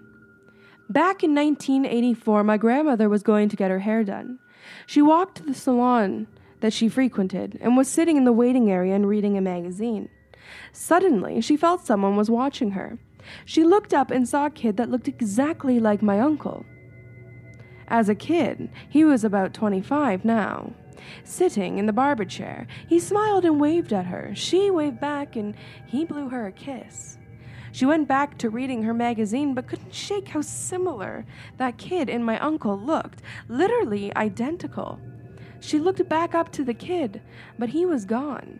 Back 0.90 1.24
in 1.24 1.36
1984, 1.36 2.44
my 2.44 2.58
grandmother 2.58 3.10
was 3.10 3.24
going 3.24 3.50
to 3.50 3.56
get 3.56 3.72
her 3.72 3.80
hair 3.80 4.04
done. 4.04 4.40
She 4.86 5.02
walked 5.02 5.38
to 5.38 5.44
the 5.44 5.54
salon 5.54 6.28
that 6.62 6.74
she 6.74 6.88
frequented 6.88 7.58
and 7.62 7.76
was 7.76 7.88
sitting 7.88 8.18
in 8.18 8.24
the 8.24 8.32
waiting 8.32 8.72
area 8.72 8.96
and 8.96 9.08
reading 9.08 9.38
a 9.38 9.42
magazine. 9.42 10.10
Suddenly, 10.72 11.42
she 11.42 11.58
felt 11.58 11.86
someone 11.86 12.16
was 12.16 12.30
watching 12.30 12.72
her. 12.72 12.98
She 13.46 13.64
looked 13.64 13.94
up 13.94 14.10
and 14.12 14.28
saw 14.28 14.46
a 14.46 14.52
kid 14.52 14.78
that 14.78 14.90
looked 14.90 15.08
exactly 15.08 15.80
like 15.80 16.02
my 16.02 16.20
uncle. 16.20 16.66
As 17.88 18.08
a 18.08 18.16
kid, 18.16 18.70
he 18.90 19.04
was 19.04 19.24
about 19.24 19.54
25 19.54 20.24
now. 20.24 20.74
Sitting 21.24 21.78
in 21.78 21.88
the 21.88 21.94
barber 21.94 22.26
chair, 22.26 22.68
he 22.88 23.00
smiled 23.00 23.44
and 23.44 23.60
waved 23.60 23.92
at 23.92 24.06
her. 24.06 24.32
She 24.34 24.72
waved 24.72 25.00
back 25.00 25.36
and 25.36 25.56
he 25.88 26.06
blew 26.06 26.30
her 26.30 26.48
a 26.48 26.52
kiss. 26.52 27.18
She 27.72 27.86
went 27.86 28.08
back 28.08 28.38
to 28.40 28.50
reading 28.50 28.84
her 28.84 28.94
magazine, 28.94 29.54
but 29.54 29.68
couldn't 29.68 29.94
shake 29.94 30.30
how 30.30 30.42
similar 30.42 31.25
that 31.58 31.78
kid 31.78 32.10
and 32.10 32.25
my 32.25 32.40
uncle 32.40 32.78
looked, 32.78 33.22
literally 33.48 34.16
identical. 34.16 35.00
She 35.60 35.80
looked 35.80 36.08
back 36.10 36.36
up 36.36 36.51
to 36.54 36.63
the 36.63 36.74
kid, 36.74 37.22
but 37.58 37.70
he 37.70 37.86
was 37.86 38.06
gone. 38.06 38.60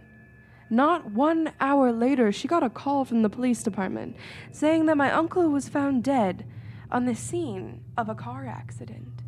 Not 0.70 1.12
one 1.12 1.52
hour 1.60 1.92
later, 1.92 2.32
she 2.32 2.48
got 2.48 2.64
a 2.64 2.70
call 2.70 3.04
from 3.04 3.24
the 3.24 3.30
police 3.30 3.62
department 3.62 4.16
saying 4.52 4.86
that 4.86 4.96
my 4.96 5.12
uncle 5.12 5.50
was 5.50 5.68
found 5.68 6.04
dead 6.04 6.46
on 6.90 7.06
the 7.06 7.16
scene 7.16 7.84
of 7.98 8.08
a 8.08 8.16
car 8.16 8.46
accident. 8.48 9.24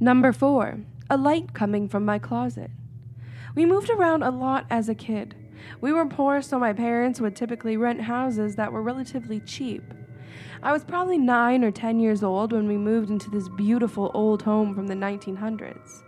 Number 0.00 0.32
four, 0.32 0.80
a 1.10 1.16
light 1.16 1.52
coming 1.52 1.88
from 1.88 2.04
my 2.04 2.18
closet. 2.18 2.70
We 3.54 3.66
moved 3.66 3.90
around 3.90 4.22
a 4.22 4.30
lot 4.30 4.66
as 4.70 4.88
a 4.88 4.94
kid. 4.94 5.34
We 5.80 5.92
were 5.92 6.06
poor, 6.06 6.42
so 6.42 6.58
my 6.58 6.72
parents 6.72 7.20
would 7.20 7.36
typically 7.36 7.76
rent 7.76 8.02
houses 8.02 8.56
that 8.56 8.72
were 8.72 8.82
relatively 8.82 9.40
cheap. 9.40 9.82
I 10.62 10.72
was 10.72 10.84
probably 10.84 11.18
nine 11.18 11.62
or 11.62 11.70
ten 11.70 12.00
years 12.00 12.22
old 12.22 12.52
when 12.52 12.66
we 12.66 12.76
moved 12.76 13.10
into 13.10 13.30
this 13.30 13.48
beautiful 13.48 14.10
old 14.14 14.42
home 14.42 14.74
from 14.74 14.86
the 14.86 14.94
1900s. 14.94 16.02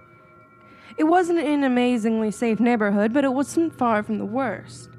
It 0.96 1.04
wasn't 1.04 1.38
an 1.38 1.64
amazingly 1.64 2.30
safe 2.30 2.58
neighborhood, 2.58 3.12
but 3.12 3.24
it 3.24 3.32
wasn't 3.32 3.76
far 3.76 4.02
from 4.02 4.18
the 4.18 4.24
worst. 4.24 4.90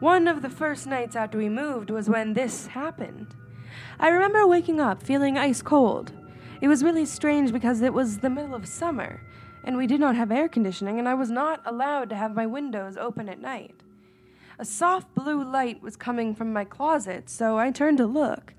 One 0.00 0.26
of 0.26 0.42
the 0.42 0.50
first 0.50 0.86
nights 0.86 1.14
after 1.14 1.38
we 1.38 1.48
moved 1.48 1.90
was 1.90 2.08
when 2.08 2.32
this 2.32 2.68
happened. 2.68 3.34
I 3.98 4.08
remember 4.08 4.46
waking 4.46 4.80
up 4.80 5.02
feeling 5.02 5.36
ice 5.38 5.62
cold. 5.62 6.12
It 6.60 6.68
was 6.68 6.82
really 6.82 7.06
strange 7.06 7.52
because 7.52 7.82
it 7.82 7.94
was 7.94 8.18
the 8.18 8.30
middle 8.30 8.54
of 8.54 8.66
summer, 8.66 9.20
and 9.64 9.76
we 9.76 9.86
did 9.86 10.00
not 10.00 10.16
have 10.16 10.30
air 10.30 10.48
conditioning, 10.48 10.98
and 10.98 11.08
I 11.08 11.14
was 11.14 11.30
not 11.30 11.62
allowed 11.64 12.10
to 12.10 12.16
have 12.16 12.34
my 12.34 12.46
windows 12.46 12.96
open 12.96 13.28
at 13.28 13.40
night. 13.40 13.82
A 14.58 14.64
soft 14.64 15.14
blue 15.14 15.42
light 15.42 15.80
was 15.82 15.96
coming 15.96 16.34
from 16.34 16.52
my 16.52 16.64
closet, 16.64 17.30
so 17.30 17.58
I 17.58 17.70
turned 17.70 17.98
to 17.98 18.06
look. 18.06 18.54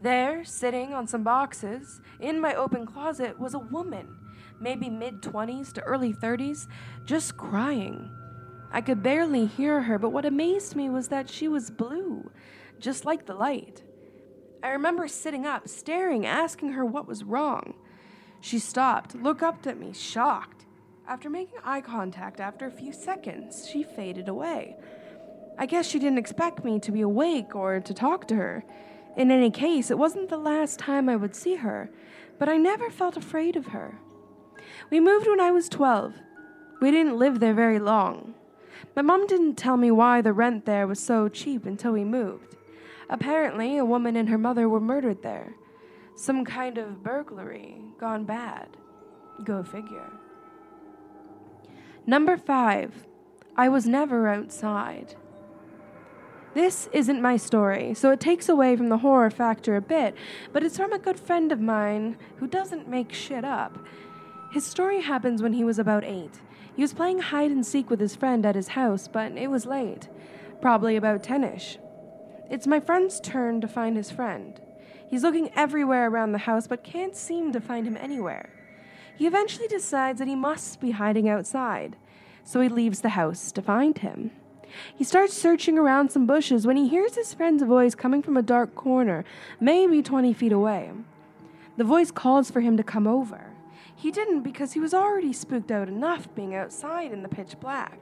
There, 0.00 0.44
sitting 0.44 0.94
on 0.94 1.06
some 1.06 1.24
boxes, 1.24 2.00
in 2.20 2.40
my 2.40 2.54
open 2.54 2.86
closet, 2.86 3.38
was 3.38 3.54
a 3.54 3.58
woman, 3.58 4.16
maybe 4.60 4.88
mid 4.88 5.22
20s 5.22 5.72
to 5.74 5.82
early 5.82 6.12
30s, 6.12 6.66
just 7.04 7.36
crying. 7.36 8.10
I 8.70 8.80
could 8.80 9.02
barely 9.02 9.46
hear 9.46 9.82
her, 9.82 9.98
but 9.98 10.10
what 10.10 10.24
amazed 10.24 10.76
me 10.76 10.90
was 10.90 11.08
that 11.08 11.30
she 11.30 11.48
was 11.48 11.70
blue, 11.70 12.30
just 12.78 13.04
like 13.04 13.26
the 13.26 13.34
light. 13.34 13.82
I 14.62 14.70
remember 14.70 15.08
sitting 15.08 15.46
up, 15.46 15.68
staring, 15.68 16.26
asking 16.26 16.72
her 16.72 16.84
what 16.84 17.06
was 17.06 17.24
wrong. 17.24 17.74
She 18.40 18.58
stopped, 18.58 19.14
looked 19.14 19.42
up 19.42 19.66
at 19.66 19.78
me, 19.78 19.92
shocked. 19.92 20.64
After 21.06 21.30
making 21.30 21.58
eye 21.64 21.80
contact 21.80 22.40
after 22.40 22.66
a 22.66 22.70
few 22.70 22.92
seconds, 22.92 23.68
she 23.68 23.82
faded 23.82 24.28
away. 24.28 24.76
I 25.58 25.66
guess 25.66 25.88
she 25.88 25.98
didn't 25.98 26.18
expect 26.18 26.64
me 26.64 26.78
to 26.80 26.92
be 26.92 27.00
awake 27.00 27.56
or 27.56 27.80
to 27.80 27.94
talk 27.94 28.28
to 28.28 28.36
her. 28.36 28.64
In 29.16 29.30
any 29.30 29.50
case, 29.50 29.90
it 29.90 29.98
wasn't 29.98 30.28
the 30.28 30.36
last 30.36 30.78
time 30.78 31.08
I 31.08 31.16
would 31.16 31.34
see 31.34 31.56
her, 31.56 31.90
but 32.38 32.48
I 32.48 32.56
never 32.56 32.90
felt 32.90 33.16
afraid 33.16 33.56
of 33.56 33.68
her. 33.68 33.98
We 34.90 35.00
moved 35.00 35.26
when 35.26 35.40
I 35.40 35.50
was 35.50 35.68
12. 35.68 36.14
We 36.80 36.90
didn't 36.92 37.18
live 37.18 37.40
there 37.40 37.54
very 37.54 37.80
long. 37.80 38.34
My 38.94 39.02
mom 39.02 39.26
didn't 39.26 39.56
tell 39.56 39.76
me 39.76 39.90
why 39.90 40.20
the 40.20 40.32
rent 40.32 40.64
there 40.64 40.86
was 40.86 41.00
so 41.00 41.28
cheap 41.28 41.66
until 41.66 41.92
we 41.92 42.04
moved. 42.04 42.54
Apparently, 43.10 43.76
a 43.76 43.84
woman 43.84 44.14
and 44.14 44.28
her 44.28 44.38
mother 44.38 44.68
were 44.68 44.80
murdered 44.80 45.22
there. 45.22 45.54
Some 46.18 46.44
kind 46.44 46.78
of 46.78 47.04
burglary 47.04 47.80
gone 48.00 48.24
bad. 48.24 48.70
Go 49.44 49.62
figure. 49.62 50.10
Number 52.08 52.36
five, 52.36 53.06
I 53.56 53.68
was 53.68 53.86
never 53.86 54.26
outside. 54.26 55.14
This 56.54 56.88
isn't 56.92 57.22
my 57.22 57.36
story, 57.36 57.94
so 57.94 58.10
it 58.10 58.18
takes 58.18 58.48
away 58.48 58.74
from 58.74 58.88
the 58.88 58.98
horror 58.98 59.30
factor 59.30 59.76
a 59.76 59.80
bit, 59.80 60.16
but 60.52 60.64
it's 60.64 60.76
from 60.76 60.92
a 60.92 60.98
good 60.98 61.20
friend 61.20 61.52
of 61.52 61.60
mine 61.60 62.16
who 62.38 62.48
doesn't 62.48 62.88
make 62.88 63.12
shit 63.12 63.44
up. 63.44 63.78
His 64.50 64.66
story 64.66 65.02
happens 65.02 65.40
when 65.40 65.52
he 65.52 65.62
was 65.62 65.78
about 65.78 66.02
eight. 66.02 66.40
He 66.74 66.82
was 66.82 66.94
playing 66.94 67.20
hide 67.20 67.52
and 67.52 67.64
seek 67.64 67.88
with 67.88 68.00
his 68.00 68.16
friend 68.16 68.44
at 68.44 68.56
his 68.56 68.68
house, 68.68 69.06
but 69.06 69.38
it 69.38 69.52
was 69.52 69.66
late, 69.66 70.08
probably 70.60 70.96
about 70.96 71.22
10 71.22 71.44
ish. 71.44 71.78
It's 72.50 72.66
my 72.66 72.80
friend's 72.80 73.20
turn 73.20 73.60
to 73.60 73.68
find 73.68 73.96
his 73.96 74.10
friend. 74.10 74.60
He's 75.08 75.22
looking 75.22 75.50
everywhere 75.56 76.08
around 76.08 76.32
the 76.32 76.38
house 76.38 76.66
but 76.66 76.84
can't 76.84 77.16
seem 77.16 77.52
to 77.52 77.60
find 77.60 77.86
him 77.86 77.96
anywhere. 77.96 78.50
He 79.16 79.26
eventually 79.26 79.66
decides 79.66 80.18
that 80.18 80.28
he 80.28 80.36
must 80.36 80.80
be 80.80 80.92
hiding 80.92 81.28
outside, 81.28 81.96
so 82.44 82.60
he 82.60 82.68
leaves 82.68 83.00
the 83.00 83.10
house 83.10 83.50
to 83.52 83.62
find 83.62 83.98
him. 83.98 84.30
He 84.94 85.04
starts 85.04 85.36
searching 85.36 85.78
around 85.78 86.10
some 86.10 86.26
bushes 86.26 86.66
when 86.66 86.76
he 86.76 86.88
hears 86.88 87.14
his 87.14 87.34
friend's 87.34 87.62
voice 87.62 87.94
coming 87.94 88.22
from 88.22 88.36
a 88.36 88.42
dark 88.42 88.74
corner, 88.74 89.24
maybe 89.58 90.02
20 90.02 90.32
feet 90.34 90.52
away. 90.52 90.90
The 91.76 91.84
voice 91.84 92.10
calls 92.10 92.50
for 92.50 92.60
him 92.60 92.76
to 92.76 92.82
come 92.82 93.06
over. 93.06 93.52
He 93.94 94.10
didn't 94.10 94.42
because 94.42 94.74
he 94.74 94.80
was 94.80 94.94
already 94.94 95.32
spooked 95.32 95.70
out 95.70 95.88
enough 95.88 96.32
being 96.34 96.54
outside 96.54 97.12
in 97.12 97.22
the 97.22 97.28
pitch 97.28 97.58
black. 97.58 97.98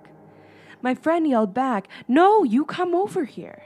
My 0.82 0.94
friend 0.94 1.26
yelled 1.26 1.54
back, 1.54 1.88
No, 2.06 2.42
you 2.44 2.64
come 2.64 2.94
over 2.94 3.24
here. 3.24 3.62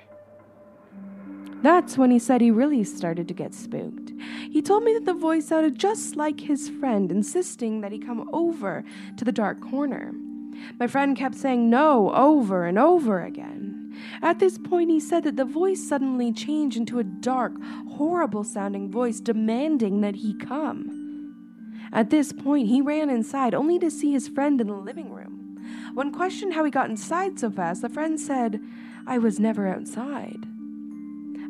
That's 1.63 1.99
when 1.99 2.11
he 2.11 2.19
said 2.19 2.41
he 2.41 2.51
really 2.51 2.85
started 2.85 3.29
to 3.29 3.35
get 3.35 3.53
spooked. 3.53 4.13
He 4.51 4.63
told 4.63 4.83
me 4.83 4.95
that 4.95 5.05
the 5.05 5.15
voice 5.15 5.49
sounded 5.49 5.79
just 5.79 6.17
like 6.17 6.41
his 6.41 6.69
friend, 6.69 7.11
insisting 7.11 7.83
that 7.83 7.93
he 7.93 7.99
come 7.99 8.31
over 8.33 8.83
to 9.17 9.25
the 9.25 9.33
dark 9.33 9.61
corner. 9.61 10.13
My 10.79 10.87
friend 10.87 11.17
kept 11.17 11.35
saying 11.35 11.69
no 11.69 12.13
over 12.15 12.65
and 12.65 12.79
over 12.79 13.23
again. 13.23 13.95
At 14.23 14.39
this 14.39 14.57
point, 14.57 14.91
he 14.91 15.01
said 15.01 15.25
that 15.25 15.37
the 15.37 15.45
voice 15.45 15.87
suddenly 15.87 16.33
changed 16.33 16.77
into 16.77 16.99
a 16.99 17.05
dark, 17.05 17.53
horrible 17.91 18.45
sounding 18.45 18.91
voice 18.91 19.21
demanding 19.21 20.01
that 20.01 20.17
he 20.17 20.35
come. 20.35 20.97
At 21.93 22.11
this 22.11 22.33
point, 22.33 22.69
he 22.69 22.81
ran 22.81 23.11
inside 23.11 23.55
only 23.55 23.79
to 23.81 23.91
see 23.91 24.13
his 24.13 24.29
friend 24.29 24.61
in 24.61 24.69
the 24.69 24.75
living 24.75 25.11
room. 25.11 25.61
When 25.95 26.13
questioned 26.13 26.55
how 26.55 26.65
he 26.65 26.71
got 26.71 26.89
inside 26.89 27.39
so 27.39 27.51
fast, 27.51 27.83
the 27.83 27.89
friend 27.89 28.19
said, 28.19 28.61
I 29.07 29.19
was 29.19 29.41
never 29.41 29.67
outside. 29.67 30.47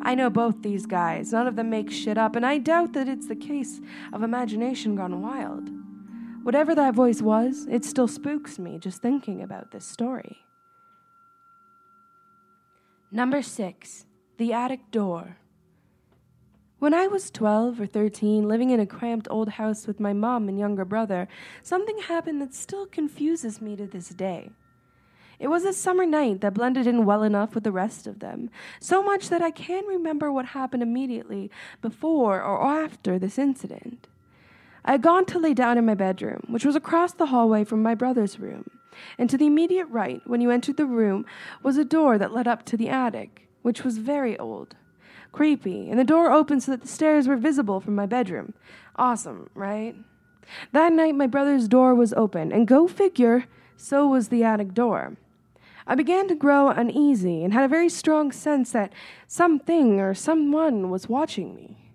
I 0.03 0.15
know 0.15 0.31
both 0.31 0.63
these 0.63 0.87
guys. 0.87 1.33
None 1.33 1.47
of 1.47 1.57
them 1.57 1.71
make 1.71 1.91
shit 1.91 2.17
up, 2.17 2.37
and 2.37 2.47
I 2.47 2.59
doubt 2.59 2.93
that 2.95 3.09
it's 3.09 3.29
the 3.29 3.37
case 3.37 3.81
of 4.13 4.23
imagination 4.23 4.97
gone 4.97 5.21
wild. 5.21 5.71
Whatever 6.43 6.75
that 6.75 6.95
voice 6.95 7.21
was, 7.21 7.67
it 7.71 7.85
still 7.85 8.09
spooks 8.09 8.59
me 8.59 8.79
just 8.79 9.03
thinking 9.03 9.43
about 9.43 9.73
this 9.73 9.85
story. 9.85 10.39
Number 13.13 13.43
six, 13.43 14.07
the 14.39 14.53
attic 14.53 14.91
door. 14.91 15.37
When 16.79 16.95
I 16.95 17.09
was 17.09 17.31
12 17.31 17.79
or 17.79 17.87
13, 17.87 18.49
living 18.49 18.71
in 18.71 18.81
a 18.81 18.87
cramped 18.87 19.29
old 19.31 19.51
house 19.51 19.87
with 19.87 20.01
my 20.01 20.15
mom 20.15 20.49
and 20.49 20.59
younger 20.59 20.87
brother, 20.87 21.29
something 21.63 21.99
happened 21.99 22.41
that 22.41 22.55
still 22.55 22.87
confuses 22.87 23.61
me 23.61 23.77
to 23.77 23.87
this 23.87 24.09
day. 24.09 24.51
It 25.41 25.49
was 25.49 25.65
a 25.65 25.73
summer 25.73 26.05
night 26.05 26.43
that 26.43 26.53
blended 26.53 26.87
in 26.87 27.07
well 27.07 27.23
enough 27.23 27.55
with 27.55 27.65
the 27.65 27.73
rest 27.73 28.07
of 28.07 28.19
them, 28.19 28.51
so 28.79 29.03
much 29.03 29.31
that 29.31 29.41
I 29.41 29.51
can 29.51 29.87
remember 29.87 30.31
what 30.31 30.45
happened 30.45 30.83
immediately 30.83 31.51
before 31.81 32.43
or 32.43 32.63
after 32.63 33.19
this 33.19 33.39
incident. 33.39 34.07
I 34.85 34.93
had 34.93 35.03
gone 35.03 35.25
to 35.27 35.39
lay 35.39 35.55
down 35.55 35.79
in 35.79 35.87
my 35.87 35.95
bedroom, 35.95 36.43
which 36.49 36.67
was 36.67 36.77
across 36.77 37.15
the 37.15 37.27
hallway 37.27 37.65
from 37.65 37.83
my 37.83 37.95
brother's 37.95 38.39
room, 38.39 38.69
and 39.17 39.31
to 39.31 39.39
the 39.39 39.47
immediate 39.47 39.87
right, 39.87 40.21
when 40.27 40.43
you 40.43 40.51
entered 40.51 40.77
the 40.77 40.85
room, 40.85 41.25
was 41.63 41.79
a 41.79 41.87
door 41.87 42.19
that 42.19 42.35
led 42.35 42.47
up 42.47 42.67
to 42.67 42.77
the 42.77 42.91
attic, 42.91 43.49
which 43.63 43.83
was 43.83 43.97
very 43.97 44.39
old. 44.39 44.77
Creepy, 45.33 45.89
and 45.89 45.99
the 45.99 46.05
door 46.05 46.31
opened 46.31 46.63
so 46.63 46.73
that 46.73 46.83
the 46.83 46.89
stairs 46.89 47.27
were 47.27 47.37
visible 47.37 47.81
from 47.81 47.95
my 47.95 48.05
bedroom. 48.05 48.53
Awesome, 48.97 49.49
right? 49.55 49.97
That 50.73 50.93
night, 50.93 51.15
my 51.15 51.27
brother's 51.27 51.67
door 51.67 51.95
was 51.95 52.13
open, 52.13 52.53
and 52.53 52.69
go 52.69 52.87
figure, 52.87 53.47
so 53.79 54.07
was 54.07 54.29
the 54.29 54.45
attic 54.45 54.75
door. 54.75 55.17
I 55.91 55.97
began 55.97 56.29
to 56.29 56.37
grow 56.37 56.69
uneasy 56.69 57.43
and 57.43 57.53
had 57.53 57.65
a 57.65 57.69
very 57.69 57.89
strong 57.89 58.31
sense 58.31 58.71
that 58.71 58.93
something 59.27 59.99
or 59.99 60.15
someone 60.15 60.89
was 60.89 61.09
watching 61.09 61.53
me. 61.53 61.91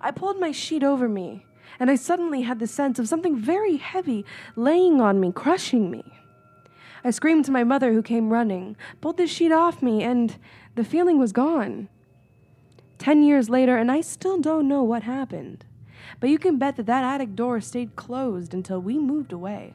I 0.00 0.12
pulled 0.12 0.40
my 0.40 0.50
sheet 0.50 0.82
over 0.82 1.10
me, 1.10 1.44
and 1.78 1.90
I 1.90 1.96
suddenly 1.96 2.40
had 2.40 2.58
the 2.58 2.66
sense 2.66 2.98
of 2.98 3.06
something 3.06 3.36
very 3.36 3.76
heavy 3.76 4.24
laying 4.56 5.02
on 5.02 5.20
me, 5.20 5.30
crushing 5.30 5.90
me. 5.90 6.10
I 7.04 7.10
screamed 7.10 7.44
to 7.44 7.52
my 7.52 7.64
mother, 7.64 7.92
who 7.92 8.00
came 8.00 8.32
running, 8.32 8.78
pulled 9.02 9.18
the 9.18 9.26
sheet 9.26 9.52
off 9.52 9.82
me, 9.82 10.02
and 10.02 10.38
the 10.74 10.82
feeling 10.82 11.18
was 11.18 11.32
gone. 11.32 11.90
Ten 12.96 13.22
years 13.22 13.50
later, 13.50 13.76
and 13.76 13.92
I 13.92 14.00
still 14.00 14.40
don't 14.40 14.66
know 14.66 14.82
what 14.82 15.02
happened. 15.02 15.66
But 16.18 16.30
you 16.30 16.38
can 16.38 16.56
bet 16.56 16.76
that 16.76 16.86
that 16.86 17.04
attic 17.04 17.36
door 17.36 17.60
stayed 17.60 17.94
closed 17.94 18.54
until 18.54 18.80
we 18.80 18.98
moved 18.98 19.34
away. 19.34 19.74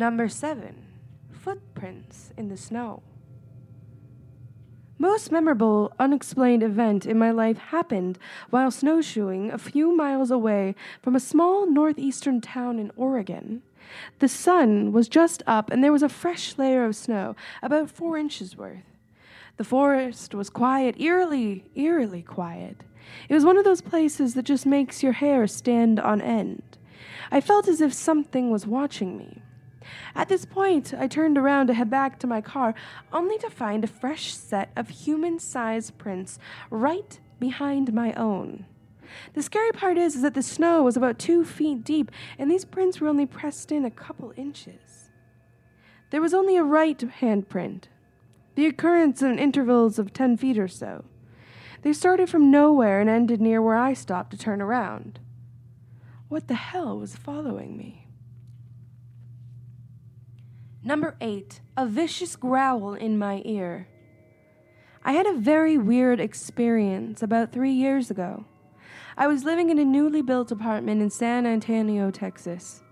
Number 0.00 0.30
seven, 0.30 0.86
footprints 1.30 2.32
in 2.38 2.48
the 2.48 2.56
snow. 2.56 3.02
Most 4.98 5.30
memorable 5.30 5.92
unexplained 5.98 6.62
event 6.62 7.04
in 7.04 7.18
my 7.18 7.30
life 7.30 7.58
happened 7.58 8.18
while 8.48 8.70
snowshoeing 8.70 9.50
a 9.50 9.58
few 9.58 9.94
miles 9.94 10.30
away 10.30 10.74
from 11.02 11.14
a 11.14 11.20
small 11.20 11.70
northeastern 11.70 12.40
town 12.40 12.78
in 12.78 12.90
Oregon. 12.96 13.60
The 14.20 14.28
sun 14.28 14.90
was 14.90 15.06
just 15.06 15.42
up 15.46 15.70
and 15.70 15.84
there 15.84 15.92
was 15.92 16.02
a 16.02 16.08
fresh 16.08 16.56
layer 16.56 16.86
of 16.86 16.96
snow, 16.96 17.36
about 17.62 17.90
four 17.90 18.16
inches 18.16 18.56
worth. 18.56 18.96
The 19.58 19.64
forest 19.64 20.34
was 20.34 20.48
quiet, 20.48 20.98
eerily, 20.98 21.66
eerily 21.74 22.22
quiet. 22.22 22.84
It 23.28 23.34
was 23.34 23.44
one 23.44 23.58
of 23.58 23.64
those 23.64 23.82
places 23.82 24.32
that 24.32 24.46
just 24.46 24.64
makes 24.64 25.02
your 25.02 25.12
hair 25.12 25.46
stand 25.46 26.00
on 26.00 26.22
end. 26.22 26.78
I 27.30 27.42
felt 27.42 27.68
as 27.68 27.82
if 27.82 27.92
something 27.92 28.50
was 28.50 28.66
watching 28.66 29.18
me. 29.18 29.42
At 30.14 30.28
this 30.28 30.44
point, 30.44 30.92
I 30.96 31.06
turned 31.06 31.38
around 31.38 31.68
to 31.68 31.74
head 31.74 31.90
back 31.90 32.18
to 32.18 32.26
my 32.26 32.40
car, 32.40 32.74
only 33.12 33.38
to 33.38 33.50
find 33.50 33.84
a 33.84 33.88
fresh 33.88 34.34
set 34.34 34.70
of 34.76 34.88
human 34.88 35.38
sized 35.38 35.96
prints 35.98 36.38
right 36.70 37.18
behind 37.38 37.94
my 37.94 38.12
own. 38.14 38.66
The 39.34 39.42
scary 39.42 39.72
part 39.72 39.98
is, 39.98 40.16
is 40.16 40.22
that 40.22 40.34
the 40.34 40.42
snow 40.42 40.82
was 40.82 40.96
about 40.96 41.18
two 41.18 41.44
feet 41.44 41.84
deep, 41.84 42.10
and 42.38 42.50
these 42.50 42.64
prints 42.64 43.00
were 43.00 43.08
only 43.08 43.26
pressed 43.26 43.72
in 43.72 43.84
a 43.84 43.90
couple 43.90 44.32
inches. 44.36 45.10
There 46.10 46.20
was 46.20 46.34
only 46.34 46.56
a 46.56 46.62
right 46.62 47.00
hand 47.00 47.48
print, 47.48 47.88
the 48.54 48.66
occurrence 48.66 49.22
in 49.22 49.38
intervals 49.38 49.98
of 49.98 50.12
ten 50.12 50.36
feet 50.36 50.58
or 50.58 50.68
so. 50.68 51.04
They 51.82 51.92
started 51.92 52.28
from 52.28 52.50
nowhere 52.50 53.00
and 53.00 53.08
ended 53.08 53.40
near 53.40 53.62
where 53.62 53.76
I 53.76 53.94
stopped 53.94 54.32
to 54.32 54.38
turn 54.38 54.60
around. 54.60 55.18
What 56.28 56.46
the 56.46 56.54
hell 56.54 56.98
was 56.98 57.16
following 57.16 57.76
me? 57.76 57.99
Number 60.82 61.14
eight, 61.20 61.60
a 61.76 61.84
vicious 61.84 62.36
growl 62.36 62.94
in 62.94 63.18
my 63.18 63.42
ear. 63.44 63.86
I 65.04 65.12
had 65.12 65.26
a 65.26 65.36
very 65.36 65.76
weird 65.76 66.20
experience 66.20 67.22
about 67.22 67.52
three 67.52 67.72
years 67.72 68.10
ago. 68.10 68.46
I 69.14 69.26
was 69.26 69.44
living 69.44 69.68
in 69.68 69.78
a 69.78 69.84
newly 69.84 70.22
built 70.22 70.50
apartment 70.50 71.02
in 71.02 71.10
San 71.10 71.44
Antonio, 71.44 72.10
Texas. 72.10 72.82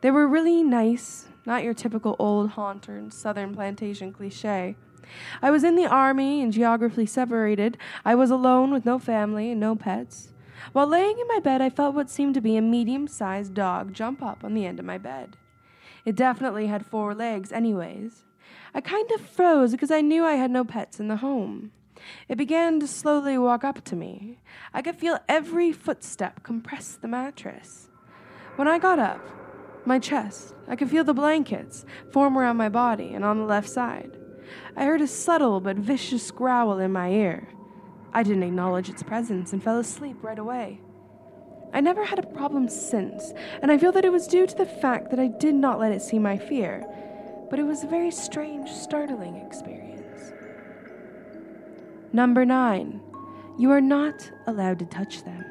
They 0.00 0.10
were 0.10 0.26
really 0.26 0.64
nice, 0.64 1.26
not 1.46 1.62
your 1.62 1.74
typical 1.74 2.16
old 2.18 2.50
haunted 2.50 3.14
southern 3.14 3.54
plantation 3.54 4.12
cliche. 4.12 4.74
I 5.40 5.52
was 5.52 5.62
in 5.62 5.76
the 5.76 5.86
army 5.86 6.42
and 6.42 6.52
geographically 6.52 7.06
separated. 7.06 7.78
I 8.04 8.16
was 8.16 8.32
alone 8.32 8.72
with 8.72 8.84
no 8.84 8.98
family 8.98 9.52
and 9.52 9.60
no 9.60 9.76
pets. 9.76 10.32
While 10.72 10.88
laying 10.88 11.16
in 11.16 11.28
my 11.28 11.38
bed, 11.38 11.62
I 11.62 11.70
felt 11.70 11.94
what 11.94 12.10
seemed 12.10 12.34
to 12.34 12.40
be 12.40 12.56
a 12.56 12.62
medium 12.62 13.06
sized 13.06 13.54
dog 13.54 13.94
jump 13.94 14.24
up 14.24 14.42
on 14.42 14.54
the 14.54 14.66
end 14.66 14.80
of 14.80 14.84
my 14.84 14.98
bed. 14.98 15.36
It 16.08 16.16
definitely 16.16 16.68
had 16.68 16.86
four 16.86 17.14
legs, 17.14 17.52
anyways. 17.52 18.24
I 18.72 18.80
kind 18.80 19.10
of 19.10 19.20
froze 19.20 19.72
because 19.72 19.90
I 19.90 20.00
knew 20.00 20.24
I 20.24 20.36
had 20.36 20.50
no 20.50 20.64
pets 20.64 20.98
in 20.98 21.08
the 21.08 21.16
home. 21.16 21.70
It 22.30 22.38
began 22.38 22.80
to 22.80 22.86
slowly 22.86 23.36
walk 23.36 23.62
up 23.62 23.84
to 23.84 23.94
me. 23.94 24.38
I 24.72 24.80
could 24.80 24.96
feel 24.96 25.18
every 25.28 25.70
footstep 25.70 26.42
compress 26.42 26.96
the 26.96 27.08
mattress. 27.08 27.90
When 28.56 28.66
I 28.66 28.78
got 28.78 28.98
up, 28.98 29.20
my 29.84 29.98
chest, 29.98 30.54
I 30.66 30.76
could 30.76 30.88
feel 30.88 31.04
the 31.04 31.12
blankets 31.12 31.84
form 32.10 32.38
around 32.38 32.56
my 32.56 32.70
body 32.70 33.12
and 33.12 33.22
on 33.22 33.36
the 33.36 33.44
left 33.44 33.68
side. 33.68 34.16
I 34.74 34.86
heard 34.86 35.02
a 35.02 35.06
subtle 35.06 35.60
but 35.60 35.76
vicious 35.76 36.30
growl 36.30 36.78
in 36.78 36.90
my 36.90 37.10
ear. 37.10 37.48
I 38.14 38.22
didn't 38.22 38.44
acknowledge 38.44 38.88
its 38.88 39.02
presence 39.02 39.52
and 39.52 39.62
fell 39.62 39.78
asleep 39.78 40.16
right 40.22 40.38
away. 40.38 40.80
I 41.72 41.80
never 41.80 42.04
had 42.04 42.18
a 42.18 42.26
problem 42.26 42.68
since, 42.68 43.32
and 43.62 43.70
I 43.70 43.78
feel 43.78 43.92
that 43.92 44.04
it 44.04 44.12
was 44.12 44.26
due 44.26 44.46
to 44.46 44.56
the 44.56 44.66
fact 44.66 45.10
that 45.10 45.20
I 45.20 45.28
did 45.28 45.54
not 45.54 45.78
let 45.78 45.92
it 45.92 46.02
see 46.02 46.18
my 46.18 46.36
fear, 46.36 46.86
but 47.50 47.58
it 47.58 47.64
was 47.64 47.84
a 47.84 47.88
very 47.88 48.10
strange, 48.10 48.70
startling 48.70 49.36
experience. 49.36 50.32
Number 52.12 52.44
nine, 52.44 53.00
you 53.58 53.70
are 53.70 53.80
not 53.80 54.30
allowed 54.46 54.78
to 54.78 54.86
touch 54.86 55.24
them. 55.24 55.44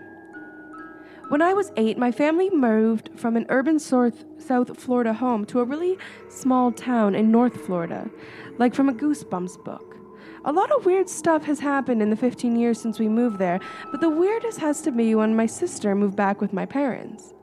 When 1.30 1.42
I 1.42 1.54
was 1.54 1.74
eight, 1.76 1.98
my 1.98 2.12
family 2.12 2.50
moved 2.50 3.10
from 3.16 3.36
an 3.36 3.46
urban 3.50 3.80
South, 3.80 4.24
South 4.38 4.80
Florida 4.80 5.14
home 5.14 5.46
to 5.48 5.60
a 5.60 5.66
really 5.66 5.98
small 6.30 6.72
town 6.72 7.16
in 7.16 7.32
North 7.32 7.66
Florida, 7.66 8.10
like 8.58 8.74
from 8.74 8.88
a 8.88 8.94
Goosebumps 8.94 9.64
book. 9.64 9.98
A 10.46 10.52
lot 10.52 10.72
of 10.72 10.86
weird 10.86 11.10
stuff 11.10 11.46
has 11.46 11.60
happened 11.60 12.02
in 12.02 12.10
the 12.10 12.16
15 12.16 12.56
years 12.56 12.80
since 12.80 13.00
we 13.00 13.10
moved 13.10 13.40
there, 13.40 13.60
but 13.92 14.02
the 14.02 14.10
weirdest 14.10 14.60
has 14.60 14.82
to 14.82 14.92
be 14.92 15.16
when 15.16 15.36
my 15.36 15.46
sister 15.46 15.96
moved 15.96 16.16
back 16.16 16.40
with 16.40 16.54
my 16.54 16.66
parents. 16.66 17.34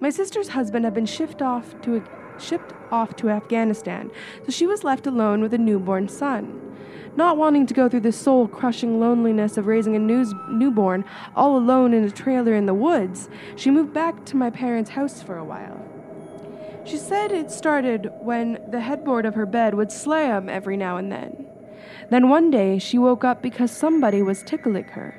My 0.00 0.10
sister's 0.10 0.48
husband 0.48 0.84
had 0.84 0.94
been 0.94 1.06
shipped 1.06 1.42
off 1.42 1.80
to 1.82 2.02
shipped 2.38 2.72
off 2.90 3.14
to 3.16 3.28
Afghanistan, 3.28 4.10
so 4.46 4.50
she 4.50 4.66
was 4.66 4.82
left 4.82 5.06
alone 5.06 5.42
with 5.42 5.52
a 5.52 5.58
newborn 5.58 6.08
son. 6.08 6.58
Not 7.14 7.36
wanting 7.36 7.66
to 7.66 7.74
go 7.74 7.86
through 7.86 8.00
the 8.00 8.12
soul 8.12 8.48
crushing 8.48 8.98
loneliness 8.98 9.58
of 9.58 9.66
raising 9.66 9.94
a 9.94 9.98
news- 9.98 10.34
newborn 10.48 11.04
all 11.36 11.58
alone 11.58 11.92
in 11.92 12.02
a 12.04 12.10
trailer 12.10 12.54
in 12.54 12.64
the 12.64 12.72
woods, 12.72 13.28
she 13.56 13.70
moved 13.70 13.92
back 13.92 14.24
to 14.26 14.36
my 14.36 14.48
parents' 14.48 14.90
house 14.90 15.22
for 15.22 15.36
a 15.36 15.44
while. 15.44 15.84
She 16.84 16.96
said 16.96 17.30
it 17.30 17.50
started 17.50 18.10
when 18.20 18.58
the 18.66 18.80
headboard 18.80 19.26
of 19.26 19.34
her 19.34 19.44
bed 19.44 19.74
would 19.74 19.92
slam 19.92 20.48
every 20.48 20.78
now 20.78 20.96
and 20.96 21.12
then. 21.12 21.49
Then 22.10 22.28
one 22.28 22.50
day 22.50 22.78
she 22.78 22.98
woke 22.98 23.24
up 23.24 23.42
because 23.42 23.70
somebody 23.70 24.22
was 24.22 24.42
tickling 24.42 24.84
her. 24.84 25.14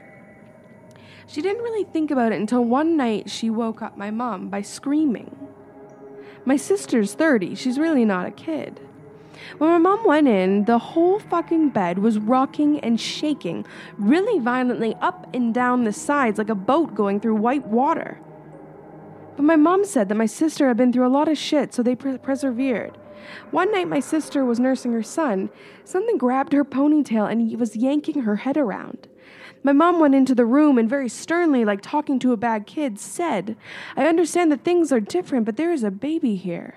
She 1.27 1.41
didn't 1.41 1.63
really 1.63 1.86
think 1.86 2.12
about 2.12 2.31
it 2.31 2.39
until 2.39 2.63
one 2.63 2.97
night 2.97 3.29
she 3.29 3.49
woke 3.49 3.81
up 3.81 3.97
my 3.97 4.12
mom 4.12 4.49
by 4.49 4.62
screaming. 4.62 5.47
My 6.43 6.57
sister's 6.57 7.13
30, 7.13 7.55
she's 7.55 7.79
really 7.79 8.03
not 8.03 8.25
a 8.25 8.31
kid. 8.31 8.81
When 9.57 9.69
my 9.69 9.77
mom 9.77 10.05
went 10.05 10.27
in, 10.27 10.65
the 10.65 10.77
whole 10.77 11.19
fucking 11.19 11.69
bed 11.69 11.99
was 11.99 12.19
rocking 12.19 12.79
and 12.79 12.99
shaking 12.99 13.65
really 13.97 14.39
violently 14.39 14.95
up 15.01 15.27
and 15.34 15.53
down 15.53 15.84
the 15.84 15.93
sides 15.93 16.38
like 16.38 16.49
a 16.49 16.55
boat 16.55 16.95
going 16.95 17.19
through 17.19 17.36
white 17.36 17.65
water. 17.65 18.19
But 19.36 19.43
my 19.43 19.55
mom 19.55 19.86
said 19.86 20.10
that 20.10 20.15
my 20.15 20.25
sister 20.25 20.67
had 20.67 20.77
been 20.77 20.91
through 20.91 21.07
a 21.07 21.10
lot 21.10 21.27
of 21.27 21.38
shit, 21.38 21.73
so 21.73 21.81
they 21.81 21.95
per- 21.95 22.17
persevered. 22.17 22.97
One 23.51 23.71
night, 23.71 23.88
my 23.88 23.99
sister 23.99 24.45
was 24.45 24.60
nursing 24.60 24.93
her 24.93 25.03
son. 25.03 25.49
Something 25.84 26.17
grabbed 26.17 26.53
her 26.53 26.65
ponytail 26.65 27.31
and 27.31 27.41
he 27.49 27.55
was 27.55 27.75
yanking 27.75 28.21
her 28.21 28.38
head 28.38 28.57
around. 28.57 29.07
My 29.63 29.73
mom 29.73 29.99
went 29.99 30.15
into 30.15 30.34
the 30.34 30.45
room 30.45 30.77
and 30.77 30.89
very 30.89 31.07
sternly, 31.10 31.63
like 31.65 31.81
talking 31.81 32.17
to 32.19 32.34
a 32.34 32.38
bad 32.38 32.65
kid, 32.65 32.99
said, 32.99 33.55
I 33.95 34.07
understand 34.07 34.51
that 34.51 34.63
things 34.63 34.91
are 34.91 34.99
different, 34.99 35.45
but 35.45 35.55
there 35.57 35.71
is 35.71 35.84
a 35.84 35.91
baby 35.91 36.36
here. 36.36 36.75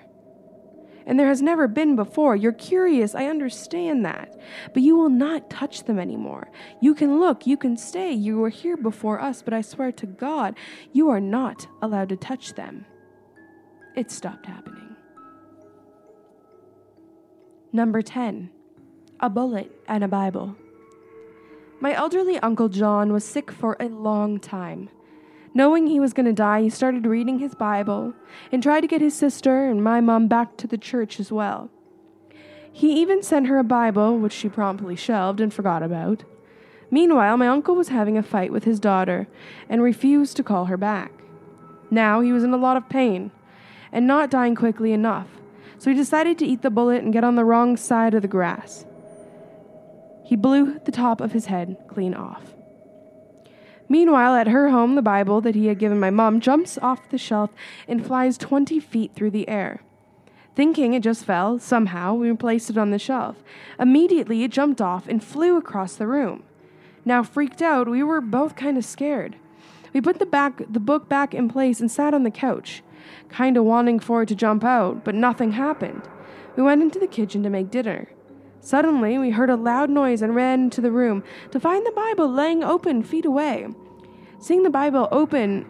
and 1.06 1.18
there 1.18 1.28
has 1.28 1.42
never 1.42 1.68
been 1.68 1.96
before. 1.96 2.36
You're 2.36 2.52
curious, 2.52 3.14
I 3.14 3.26
understand 3.26 4.04
that. 4.04 4.38
But 4.72 4.82
you 4.82 4.96
will 4.96 5.10
not 5.10 5.50
touch 5.50 5.84
them 5.84 5.98
anymore. 5.98 6.50
You 6.80 6.94
can 6.94 7.20
look, 7.20 7.46
you 7.46 7.56
can 7.56 7.76
stay. 7.76 8.12
You 8.12 8.38
were 8.38 8.48
here 8.48 8.76
before 8.76 9.20
us, 9.20 9.42
but 9.42 9.54
I 9.54 9.60
swear 9.60 9.92
to 9.92 10.06
God, 10.06 10.56
you 10.92 11.10
are 11.10 11.20
not 11.20 11.66
allowed 11.82 12.08
to 12.10 12.16
touch 12.16 12.54
them. 12.54 12.86
It 13.94 14.10
stopped 14.10 14.46
happening. 14.46 14.93
Number 17.74 18.02
10 18.02 18.50
A 19.18 19.28
Bullet 19.28 19.68
and 19.88 20.04
a 20.04 20.06
Bible. 20.06 20.54
My 21.80 21.92
elderly 21.92 22.38
Uncle 22.38 22.68
John 22.68 23.12
was 23.12 23.24
sick 23.24 23.50
for 23.50 23.76
a 23.80 23.88
long 23.88 24.38
time. 24.38 24.90
Knowing 25.54 25.88
he 25.88 25.98
was 25.98 26.12
going 26.12 26.26
to 26.26 26.32
die, 26.32 26.62
he 26.62 26.70
started 26.70 27.04
reading 27.04 27.40
his 27.40 27.56
Bible 27.56 28.14
and 28.52 28.62
tried 28.62 28.82
to 28.82 28.86
get 28.86 29.00
his 29.00 29.16
sister 29.16 29.68
and 29.68 29.82
my 29.82 30.00
mom 30.00 30.28
back 30.28 30.56
to 30.58 30.68
the 30.68 30.78
church 30.78 31.18
as 31.18 31.32
well. 31.32 31.68
He 32.72 32.92
even 33.00 33.24
sent 33.24 33.48
her 33.48 33.58
a 33.58 33.64
Bible, 33.64 34.18
which 34.18 34.32
she 34.32 34.48
promptly 34.48 34.94
shelved 34.94 35.40
and 35.40 35.52
forgot 35.52 35.82
about. 35.82 36.22
Meanwhile, 36.92 37.38
my 37.38 37.48
uncle 37.48 37.74
was 37.74 37.88
having 37.88 38.16
a 38.16 38.22
fight 38.22 38.52
with 38.52 38.62
his 38.62 38.78
daughter 38.78 39.26
and 39.68 39.82
refused 39.82 40.36
to 40.36 40.44
call 40.44 40.66
her 40.66 40.76
back. 40.76 41.10
Now 41.90 42.20
he 42.20 42.32
was 42.32 42.44
in 42.44 42.54
a 42.54 42.56
lot 42.56 42.76
of 42.76 42.88
pain 42.88 43.32
and 43.90 44.06
not 44.06 44.30
dying 44.30 44.54
quickly 44.54 44.92
enough, 44.92 45.26
so 45.84 45.90
he 45.90 45.96
decided 45.98 46.38
to 46.38 46.46
eat 46.46 46.62
the 46.62 46.70
bullet 46.70 47.02
and 47.02 47.12
get 47.12 47.24
on 47.24 47.34
the 47.34 47.44
wrong 47.44 47.76
side 47.76 48.14
of 48.14 48.22
the 48.22 48.26
grass. 48.26 48.86
He 50.24 50.34
blew 50.34 50.78
the 50.78 50.90
top 50.90 51.20
of 51.20 51.32
his 51.32 51.44
head 51.44 51.76
clean 51.88 52.14
off. 52.14 52.54
Meanwhile, 53.86 54.34
at 54.34 54.46
her 54.46 54.70
home, 54.70 54.94
the 54.94 55.02
Bible 55.02 55.42
that 55.42 55.54
he 55.54 55.66
had 55.66 55.78
given 55.78 56.00
my 56.00 56.08
mom 56.08 56.40
jumps 56.40 56.78
off 56.78 57.10
the 57.10 57.18
shelf 57.18 57.50
and 57.86 58.02
flies 58.02 58.38
20 58.38 58.80
feet 58.80 59.14
through 59.14 59.32
the 59.32 59.46
air. 59.46 59.82
Thinking 60.56 60.94
it 60.94 61.02
just 61.02 61.22
fell, 61.22 61.58
somehow, 61.58 62.14
we 62.14 62.32
placed 62.32 62.70
it 62.70 62.78
on 62.78 62.90
the 62.90 62.98
shelf. 62.98 63.44
Immediately, 63.78 64.42
it 64.42 64.52
jumped 64.52 64.80
off 64.80 65.06
and 65.06 65.22
flew 65.22 65.58
across 65.58 65.96
the 65.96 66.06
room. 66.06 66.44
Now, 67.04 67.22
freaked 67.22 67.60
out, 67.60 67.90
we 67.90 68.02
were 68.02 68.22
both 68.22 68.56
kind 68.56 68.78
of 68.78 68.86
scared. 68.86 69.36
We 69.92 70.00
put 70.00 70.18
the, 70.18 70.24
back, 70.24 70.62
the 70.66 70.80
book 70.80 71.10
back 71.10 71.34
in 71.34 71.50
place 71.50 71.78
and 71.78 71.90
sat 71.90 72.14
on 72.14 72.22
the 72.22 72.30
couch, 72.30 72.82
kind 73.28 73.56
of 73.56 73.64
wanting 73.64 73.98
for 74.00 74.22
it 74.22 74.28
to 74.28 74.34
jump 74.34 74.64
out, 74.64 75.04
but 75.04 75.14
nothing 75.14 75.52
happened. 75.52 76.02
We 76.56 76.62
went 76.62 76.82
into 76.82 76.98
the 76.98 77.06
kitchen 77.06 77.42
to 77.42 77.50
make 77.50 77.70
dinner. 77.70 78.08
Suddenly, 78.60 79.18
we 79.18 79.30
heard 79.30 79.50
a 79.50 79.56
loud 79.56 79.90
noise 79.90 80.22
and 80.22 80.34
ran 80.34 80.64
into 80.64 80.80
the 80.80 80.90
room 80.90 81.22
to 81.50 81.60
find 81.60 81.84
the 81.84 81.92
Bible 81.92 82.28
laying 82.30 82.64
open 82.64 83.02
feet 83.02 83.26
away. 83.26 83.68
Seeing 84.38 84.62
the 84.62 84.70
Bible 84.70 85.08
open 85.10 85.66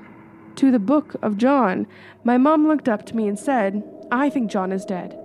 to 0.56 0.70
the 0.70 0.78
book 0.78 1.16
of 1.22 1.36
John, 1.36 1.86
my 2.22 2.38
mom 2.38 2.68
looked 2.68 2.88
up 2.88 3.04
to 3.06 3.16
me 3.16 3.26
and 3.26 3.38
said, 3.38 3.82
I 4.12 4.30
think 4.30 4.50
John 4.50 4.70
is 4.70 4.84
dead. 4.84 5.18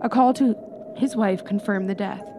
A 0.00 0.08
call 0.08 0.34
to 0.34 0.56
his 0.96 1.14
wife 1.14 1.44
confirmed 1.44 1.88
the 1.88 1.94
death. 1.94 2.31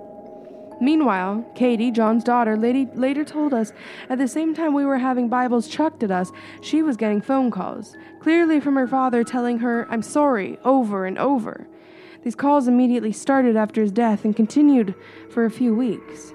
Meanwhile, 0.82 1.46
Katie, 1.56 1.92
John's 1.92 2.24
daughter, 2.24 2.58
lady, 2.58 2.88
later 2.94 3.24
told 3.24 3.54
us 3.54 3.72
at 4.10 4.18
the 4.18 4.28
same 4.28 4.54
time 4.54 4.74
we 4.74 4.86
were 4.86 4.98
having 4.98 5.30
Bibles 5.30 5.68
chucked 5.68 6.04
at 6.04 6.12
us, 6.12 6.32
she 6.62 6.82
was 6.82 6.98
getting 6.98 7.22
phone 7.22 7.52
calls, 7.52 7.96
clearly 8.20 8.60
from 8.60 8.76
her 8.76 8.88
father 8.88 9.24
telling 9.24 9.60
her, 9.60 9.88
I'm 9.90 10.02
sorry, 10.02 10.58
over 10.64 11.06
and 11.06 11.18
over. 11.18 11.68
These 12.24 12.36
calls 12.36 12.68
immediately 12.68 13.12
started 13.12 13.56
after 13.56 13.82
his 13.82 13.92
death 13.92 14.24
and 14.26 14.36
continued 14.36 14.96
for 15.30 15.46
a 15.46 15.52
few 15.52 15.76
weeks. 15.76 16.34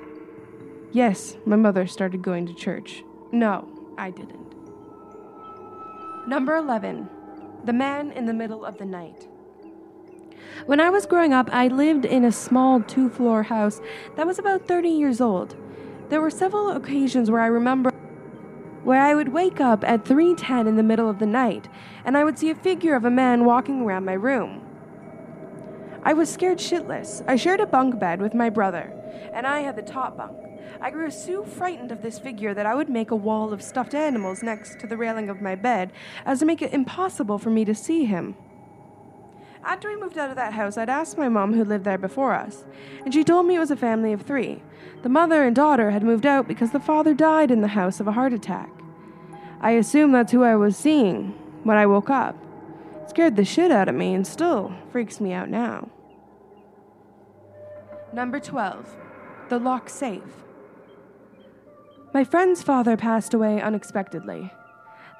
Yes, 0.93 1.37
my 1.45 1.57
mother 1.57 1.87
started 1.87 2.23
going 2.23 2.47
to 2.47 2.55
church. 2.55 3.03
No, 3.33 3.69
I 3.97 4.11
didn't. 4.11 4.55
Number 6.27 6.57
11 6.57 7.09
The 7.65 7.73
Man 7.73 8.13
in 8.13 8.27
the 8.27 8.35
Middle 8.35 8.65
of 8.65 8.79
the 8.79 8.85
Night. 8.85 9.29
When 10.67 10.81
I 10.81 10.91
was 10.91 11.07
growing 11.07 11.33
up, 11.33 11.49
I 11.53 11.69
lived 11.69 12.05
in 12.05 12.25
a 12.25 12.33
small 12.33 12.81
two 12.81 13.09
floor 13.09 13.45
house 13.45 13.81
that 14.17 14.27
was 14.27 14.39
about 14.39 14.67
30 14.67 14.89
years 14.89 15.21
old. 15.21 15.57
There 16.09 16.21
were 16.21 16.31
several 16.31 16.71
occasions 16.71 17.31
where 17.31 17.41
I 17.41 17.47
remember 17.47 17.91
where 18.85 19.01
I 19.03 19.15
would 19.15 19.31
wake 19.31 19.61
up 19.61 19.85
at 19.85 20.05
3:10 20.05 20.67
in 20.67 20.77
the 20.77 20.83
middle 20.83 21.11
of 21.11 21.19
the 21.19 21.27
night 21.27 21.69
and 22.05 22.17
I 22.17 22.25
would 22.25 22.39
see 22.39 22.51
a 22.51 22.55
figure 22.55 22.95
of 22.95 23.05
a 23.05 23.11
man 23.11 23.45
walking 23.45 23.83
around 23.83 24.05
my 24.05 24.15
room. 24.15 24.63
I 26.03 26.13
was 26.15 26.31
scared 26.31 26.59
shitless. 26.59 27.23
I 27.27 27.37
shared 27.37 27.61
a 27.61 27.67
bunk 27.67 27.99
bed 27.99 28.23
with 28.23 28.33
my 28.33 28.49
brother, 28.49 28.93
and 29.35 29.47
I 29.47 29.61
had 29.61 29.77
the 29.77 29.83
top 29.83 30.17
bunk. 30.17 30.39
I 30.81 30.91
grew 30.91 31.11
so 31.11 31.45
frightened 31.45 31.93
of 31.93 32.03
this 32.03 32.19
figure 32.19 32.55
that 32.55 32.67
I 32.67 32.75
would 32.75 32.89
make 32.89 33.11
a 33.11 33.17
wall 33.17 33.53
of 33.53 33.63
stuffed 33.63 33.95
animals 33.95 34.43
next 34.43 34.79
to 34.81 34.87
the 34.87 34.97
railing 34.97 35.29
of 35.29 35.43
my 35.43 35.55
bed 35.55 35.93
as 36.25 36.39
to 36.39 36.47
make 36.47 36.63
it 36.63 36.73
impossible 36.73 37.39
for 37.39 37.51
me 37.51 37.65
to 37.65 37.75
see 37.75 38.05
him. 38.05 38.37
After 39.65 39.89
we 39.89 40.01
moved 40.01 40.17
out 40.17 40.31
of 40.31 40.37
that 40.37 40.53
house, 40.53 40.79
I'd 40.79 40.89
asked 40.89 41.19
my 41.19 41.29
mom 41.29 41.53
who 41.53 41.65
lived 41.65 41.85
there 41.85 41.99
before 41.99 42.33
us, 42.33 42.65
and 43.05 43.13
she 43.13 43.25
told 43.25 43.47
me 43.47 43.57
it 43.57 43.61
was 43.61 43.71
a 43.71 43.77
family 43.77 44.13
of 44.13 44.23
three. 44.23 44.63
The 45.03 45.09
mother 45.09 45.45
and 45.45 45.55
daughter 45.55 45.91
had 45.91 46.03
moved 46.03 46.27
out 46.27 46.49
because 46.49 46.71
the 46.71 46.81
father 46.81 47.15
died 47.15 47.51
in 47.51 47.61
the 47.61 47.69
house 47.69 48.01
of 48.01 48.09
a 48.09 48.13
heart 48.13 48.33
attack. 48.33 48.71
I 49.61 49.73
assumed 49.73 50.15
that's 50.15 50.33
who 50.33 50.45
I 50.45 50.57
was 50.57 50.77
seeing 50.77 51.31
when 51.65 51.77
I 51.77 51.87
woke 51.87 52.11
up. 52.11 52.37
It 53.03 53.11
scared 53.11 53.37
the 53.37 53.45
shit 53.45 53.71
out 53.71 53.89
of 53.89 53.95
me 53.95 54.15
and 54.15 54.27
still 54.27 54.73
freaks 54.93 55.21
me 55.21 55.33
out 55.33 55.49
now. 55.49 55.89
Number 58.13 58.41
12. 58.41 58.97
The 59.49 59.59
Lock 59.59 59.89
Safe. 59.89 60.45
My 62.15 62.25
friend's 62.25 62.63
father 62.63 62.97
passed 62.97 63.35
away 63.35 63.61
unexpectedly. 63.61 64.53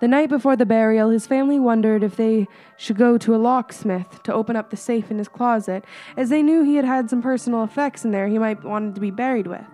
The 0.01 0.07
night 0.07 0.29
before 0.29 0.55
the 0.55 0.65
burial, 0.65 1.11
his 1.11 1.27
family 1.27 1.59
wondered 1.59 2.05
if 2.05 2.15
they 2.15 2.47
should 2.77 2.97
go 2.97 3.19
to 3.19 3.35
a 3.35 3.37
locksmith 3.37 4.23
to 4.23 4.33
open 4.33 4.55
up 4.55 4.71
the 4.71 4.77
safe 4.77 5.11
in 5.11 5.19
his 5.19 5.27
closet, 5.27 5.85
as 6.17 6.29
they 6.29 6.41
knew 6.41 6.63
he 6.63 6.77
had 6.77 6.85
had 6.85 7.11
some 7.11 7.21
personal 7.21 7.65
effects 7.65 8.05
in 8.05 8.13
there 8.13 8.29
he 8.29 8.39
might 8.39 8.63
wanted 8.63 8.95
to 8.95 9.01
be 9.01 9.11
buried 9.11 9.49
with. 9.49 9.65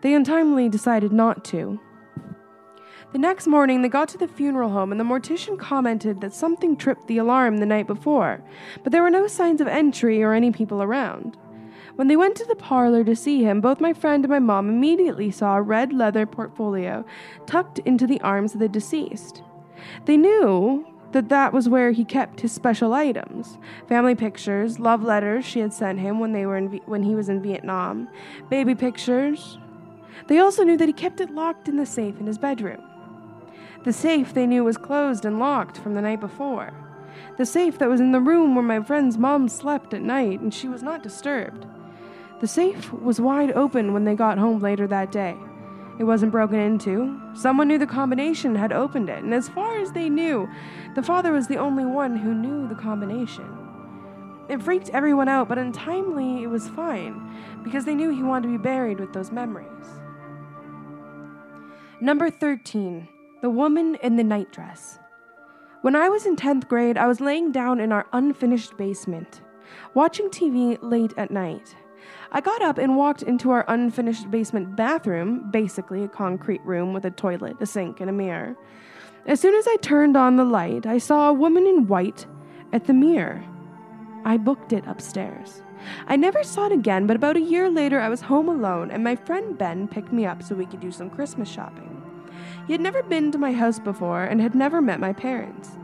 They 0.00 0.14
untimely 0.14 0.70
decided 0.70 1.12
not 1.12 1.44
to. 1.46 1.78
The 3.12 3.18
next 3.18 3.46
morning, 3.46 3.82
they 3.82 3.88
got 3.88 4.08
to 4.08 4.18
the 4.18 4.28
funeral 4.28 4.70
home, 4.70 4.90
and 4.90 4.98
the 4.98 5.04
mortician 5.04 5.58
commented 5.58 6.22
that 6.22 6.32
something 6.32 6.74
tripped 6.74 7.06
the 7.06 7.18
alarm 7.18 7.58
the 7.58 7.66
night 7.66 7.86
before, 7.86 8.42
but 8.82 8.92
there 8.92 9.02
were 9.02 9.10
no 9.10 9.26
signs 9.26 9.60
of 9.60 9.68
entry 9.68 10.22
or 10.22 10.32
any 10.32 10.50
people 10.50 10.82
around. 10.82 11.36
When 11.96 12.08
they 12.08 12.16
went 12.16 12.36
to 12.36 12.44
the 12.46 12.54
parlor 12.54 13.04
to 13.04 13.16
see 13.16 13.42
him, 13.42 13.60
both 13.60 13.80
my 13.80 13.92
friend 13.92 14.24
and 14.24 14.30
my 14.30 14.38
mom 14.38 14.68
immediately 14.70 15.30
saw 15.30 15.56
a 15.56 15.62
red 15.62 15.92
leather 15.92 16.24
portfolio 16.24 17.04
tucked 17.46 17.80
into 17.80 18.06
the 18.06 18.20
arms 18.20 18.54
of 18.54 18.60
the 18.60 18.68
deceased. 18.68 19.42
They 20.04 20.16
knew 20.16 20.86
that 21.12 21.28
that 21.30 21.52
was 21.52 21.68
where 21.68 21.92
he 21.92 22.04
kept 22.04 22.40
his 22.40 22.52
special 22.52 22.92
items 22.92 23.56
family 23.88 24.14
pictures, 24.14 24.78
love 24.78 25.02
letters 25.02 25.44
she 25.44 25.60
had 25.60 25.72
sent 25.72 26.00
him 26.00 26.20
when, 26.20 26.32
they 26.32 26.44
were 26.44 26.56
in, 26.56 26.68
when 26.86 27.02
he 27.02 27.14
was 27.14 27.28
in 27.28 27.42
Vietnam, 27.42 28.08
baby 28.50 28.74
pictures. 28.74 29.58
They 30.26 30.38
also 30.38 30.64
knew 30.64 30.76
that 30.76 30.88
he 30.88 30.92
kept 30.92 31.20
it 31.20 31.30
locked 31.30 31.68
in 31.68 31.76
the 31.76 31.86
safe 31.86 32.20
in 32.20 32.26
his 32.26 32.38
bedroom. 32.38 32.82
The 33.84 33.92
safe 33.92 34.34
they 34.34 34.46
knew 34.46 34.64
was 34.64 34.76
closed 34.76 35.24
and 35.24 35.38
locked 35.38 35.78
from 35.78 35.94
the 35.94 36.02
night 36.02 36.20
before. 36.20 36.72
The 37.36 37.46
safe 37.46 37.78
that 37.78 37.88
was 37.88 38.00
in 38.00 38.12
the 38.12 38.20
room 38.20 38.54
where 38.54 38.64
my 38.64 38.82
friend's 38.82 39.16
mom 39.16 39.48
slept 39.48 39.94
at 39.94 40.02
night, 40.02 40.40
and 40.40 40.52
she 40.52 40.68
was 40.68 40.82
not 40.82 41.02
disturbed. 41.02 41.64
The 42.40 42.46
safe 42.46 42.92
was 42.92 43.20
wide 43.20 43.52
open 43.52 43.92
when 43.92 44.04
they 44.04 44.14
got 44.14 44.38
home 44.38 44.58
later 44.58 44.86
that 44.88 45.10
day. 45.10 45.36
It 45.98 46.04
wasn't 46.04 46.32
broken 46.32 46.60
into. 46.60 47.20
Someone 47.34 47.66
knew 47.68 47.78
the 47.78 47.86
combination 47.86 48.54
had 48.54 48.72
opened 48.72 49.08
it, 49.08 49.24
and 49.24 49.34
as 49.34 49.48
far 49.48 49.78
as 49.78 49.90
they 49.90 50.08
knew, 50.08 50.48
the 50.94 51.02
father 51.02 51.32
was 51.32 51.48
the 51.48 51.56
only 51.56 51.84
one 51.84 52.16
who 52.16 52.34
knew 52.34 52.68
the 52.68 52.74
combination. 52.76 53.46
It 54.48 54.62
freaked 54.62 54.90
everyone 54.90 55.28
out, 55.28 55.48
but 55.48 55.58
untimely, 55.58 56.42
it 56.42 56.46
was 56.46 56.68
fine, 56.68 57.20
because 57.64 57.84
they 57.84 57.94
knew 57.94 58.10
he 58.10 58.22
wanted 58.22 58.46
to 58.46 58.56
be 58.56 58.62
buried 58.62 59.00
with 59.00 59.12
those 59.12 59.32
memories. 59.32 59.68
Number 62.00 62.30
13 62.30 63.08
The 63.42 63.50
Woman 63.50 63.96
in 63.96 64.14
the 64.14 64.22
Nightdress. 64.22 65.00
When 65.82 65.96
I 65.96 66.08
was 66.08 66.26
in 66.26 66.36
10th 66.36 66.68
grade, 66.68 66.96
I 66.96 67.08
was 67.08 67.20
laying 67.20 67.50
down 67.50 67.80
in 67.80 67.92
our 67.92 68.06
unfinished 68.12 68.76
basement, 68.76 69.42
watching 69.94 70.28
TV 70.28 70.78
late 70.80 71.12
at 71.16 71.30
night. 71.30 71.74
I 72.30 72.42
got 72.42 72.60
up 72.60 72.76
and 72.76 72.96
walked 72.96 73.22
into 73.22 73.50
our 73.50 73.64
unfinished 73.68 74.30
basement 74.30 74.76
bathroom, 74.76 75.50
basically 75.50 76.04
a 76.04 76.08
concrete 76.08 76.60
room 76.64 76.92
with 76.92 77.06
a 77.06 77.10
toilet, 77.10 77.56
a 77.60 77.66
sink, 77.66 78.00
and 78.00 78.10
a 78.10 78.12
mirror. 78.12 78.54
As 79.26 79.40
soon 79.40 79.54
as 79.54 79.66
I 79.66 79.76
turned 79.76 80.16
on 80.16 80.36
the 80.36 80.44
light, 80.44 80.86
I 80.86 80.98
saw 80.98 81.30
a 81.30 81.34
woman 81.34 81.66
in 81.66 81.86
white 81.86 82.26
at 82.72 82.86
the 82.86 82.92
mirror. 82.92 83.42
I 84.24 84.36
booked 84.36 84.74
it 84.74 84.86
upstairs. 84.86 85.62
I 86.06 86.16
never 86.16 86.42
saw 86.42 86.66
it 86.66 86.72
again, 86.72 87.06
but 87.06 87.16
about 87.16 87.36
a 87.36 87.40
year 87.40 87.70
later, 87.70 87.98
I 87.98 88.10
was 88.10 88.20
home 88.20 88.48
alone, 88.48 88.90
and 88.90 89.02
my 89.02 89.16
friend 89.16 89.56
Ben 89.56 89.88
picked 89.88 90.12
me 90.12 90.26
up 90.26 90.42
so 90.42 90.54
we 90.54 90.66
could 90.66 90.80
do 90.80 90.92
some 90.92 91.08
Christmas 91.08 91.48
shopping. 91.48 92.02
He 92.66 92.74
had 92.74 92.82
never 92.82 93.02
been 93.02 93.32
to 93.32 93.38
my 93.38 93.52
house 93.52 93.78
before 93.78 94.24
and 94.24 94.40
had 94.40 94.54
never 94.54 94.82
met 94.82 95.00
my 95.00 95.14
parents. 95.14 95.78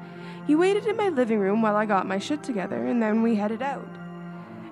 He 0.46 0.54
waited 0.54 0.84
in 0.84 0.96
my 0.96 1.08
living 1.08 1.38
room 1.38 1.62
while 1.62 1.76
I 1.76 1.86
got 1.86 2.06
my 2.06 2.18
shit 2.18 2.42
together, 2.42 2.86
and 2.86 3.02
then 3.02 3.22
we 3.22 3.36
headed 3.36 3.62
out. 3.62 3.88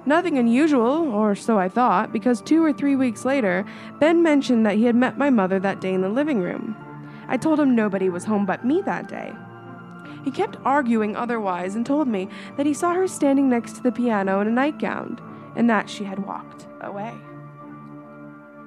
Nothing 0.04 0.36
unusual, 0.36 1.12
or 1.12 1.34
so 1.34 1.58
I 1.58 1.68
thought, 1.68 2.12
because 2.12 2.40
two 2.40 2.64
or 2.64 2.72
three 2.72 2.96
weeks 2.96 3.24
later, 3.24 3.64
Ben 4.00 4.22
mentioned 4.22 4.66
that 4.66 4.76
he 4.76 4.84
had 4.84 4.96
met 4.96 5.16
my 5.16 5.30
mother 5.30 5.60
that 5.60 5.80
day 5.80 5.94
in 5.94 6.00
the 6.00 6.08
living 6.08 6.40
room. 6.40 6.76
I 7.28 7.36
told 7.36 7.60
him 7.60 7.76
nobody 7.76 8.08
was 8.08 8.24
home 8.24 8.44
but 8.44 8.64
me 8.64 8.82
that 8.82 9.08
day. 9.08 9.32
He 10.24 10.30
kept 10.30 10.58
arguing 10.64 11.16
otherwise 11.16 11.76
and 11.76 11.86
told 11.86 12.08
me 12.08 12.28
that 12.56 12.66
he 12.66 12.74
saw 12.74 12.94
her 12.94 13.06
standing 13.06 13.48
next 13.48 13.76
to 13.76 13.82
the 13.82 13.92
piano 13.92 14.40
in 14.40 14.48
a 14.48 14.50
nightgown 14.50 15.20
and 15.56 15.70
that 15.70 15.88
she 15.88 16.04
had 16.04 16.26
walked 16.26 16.66
away. 16.80 17.14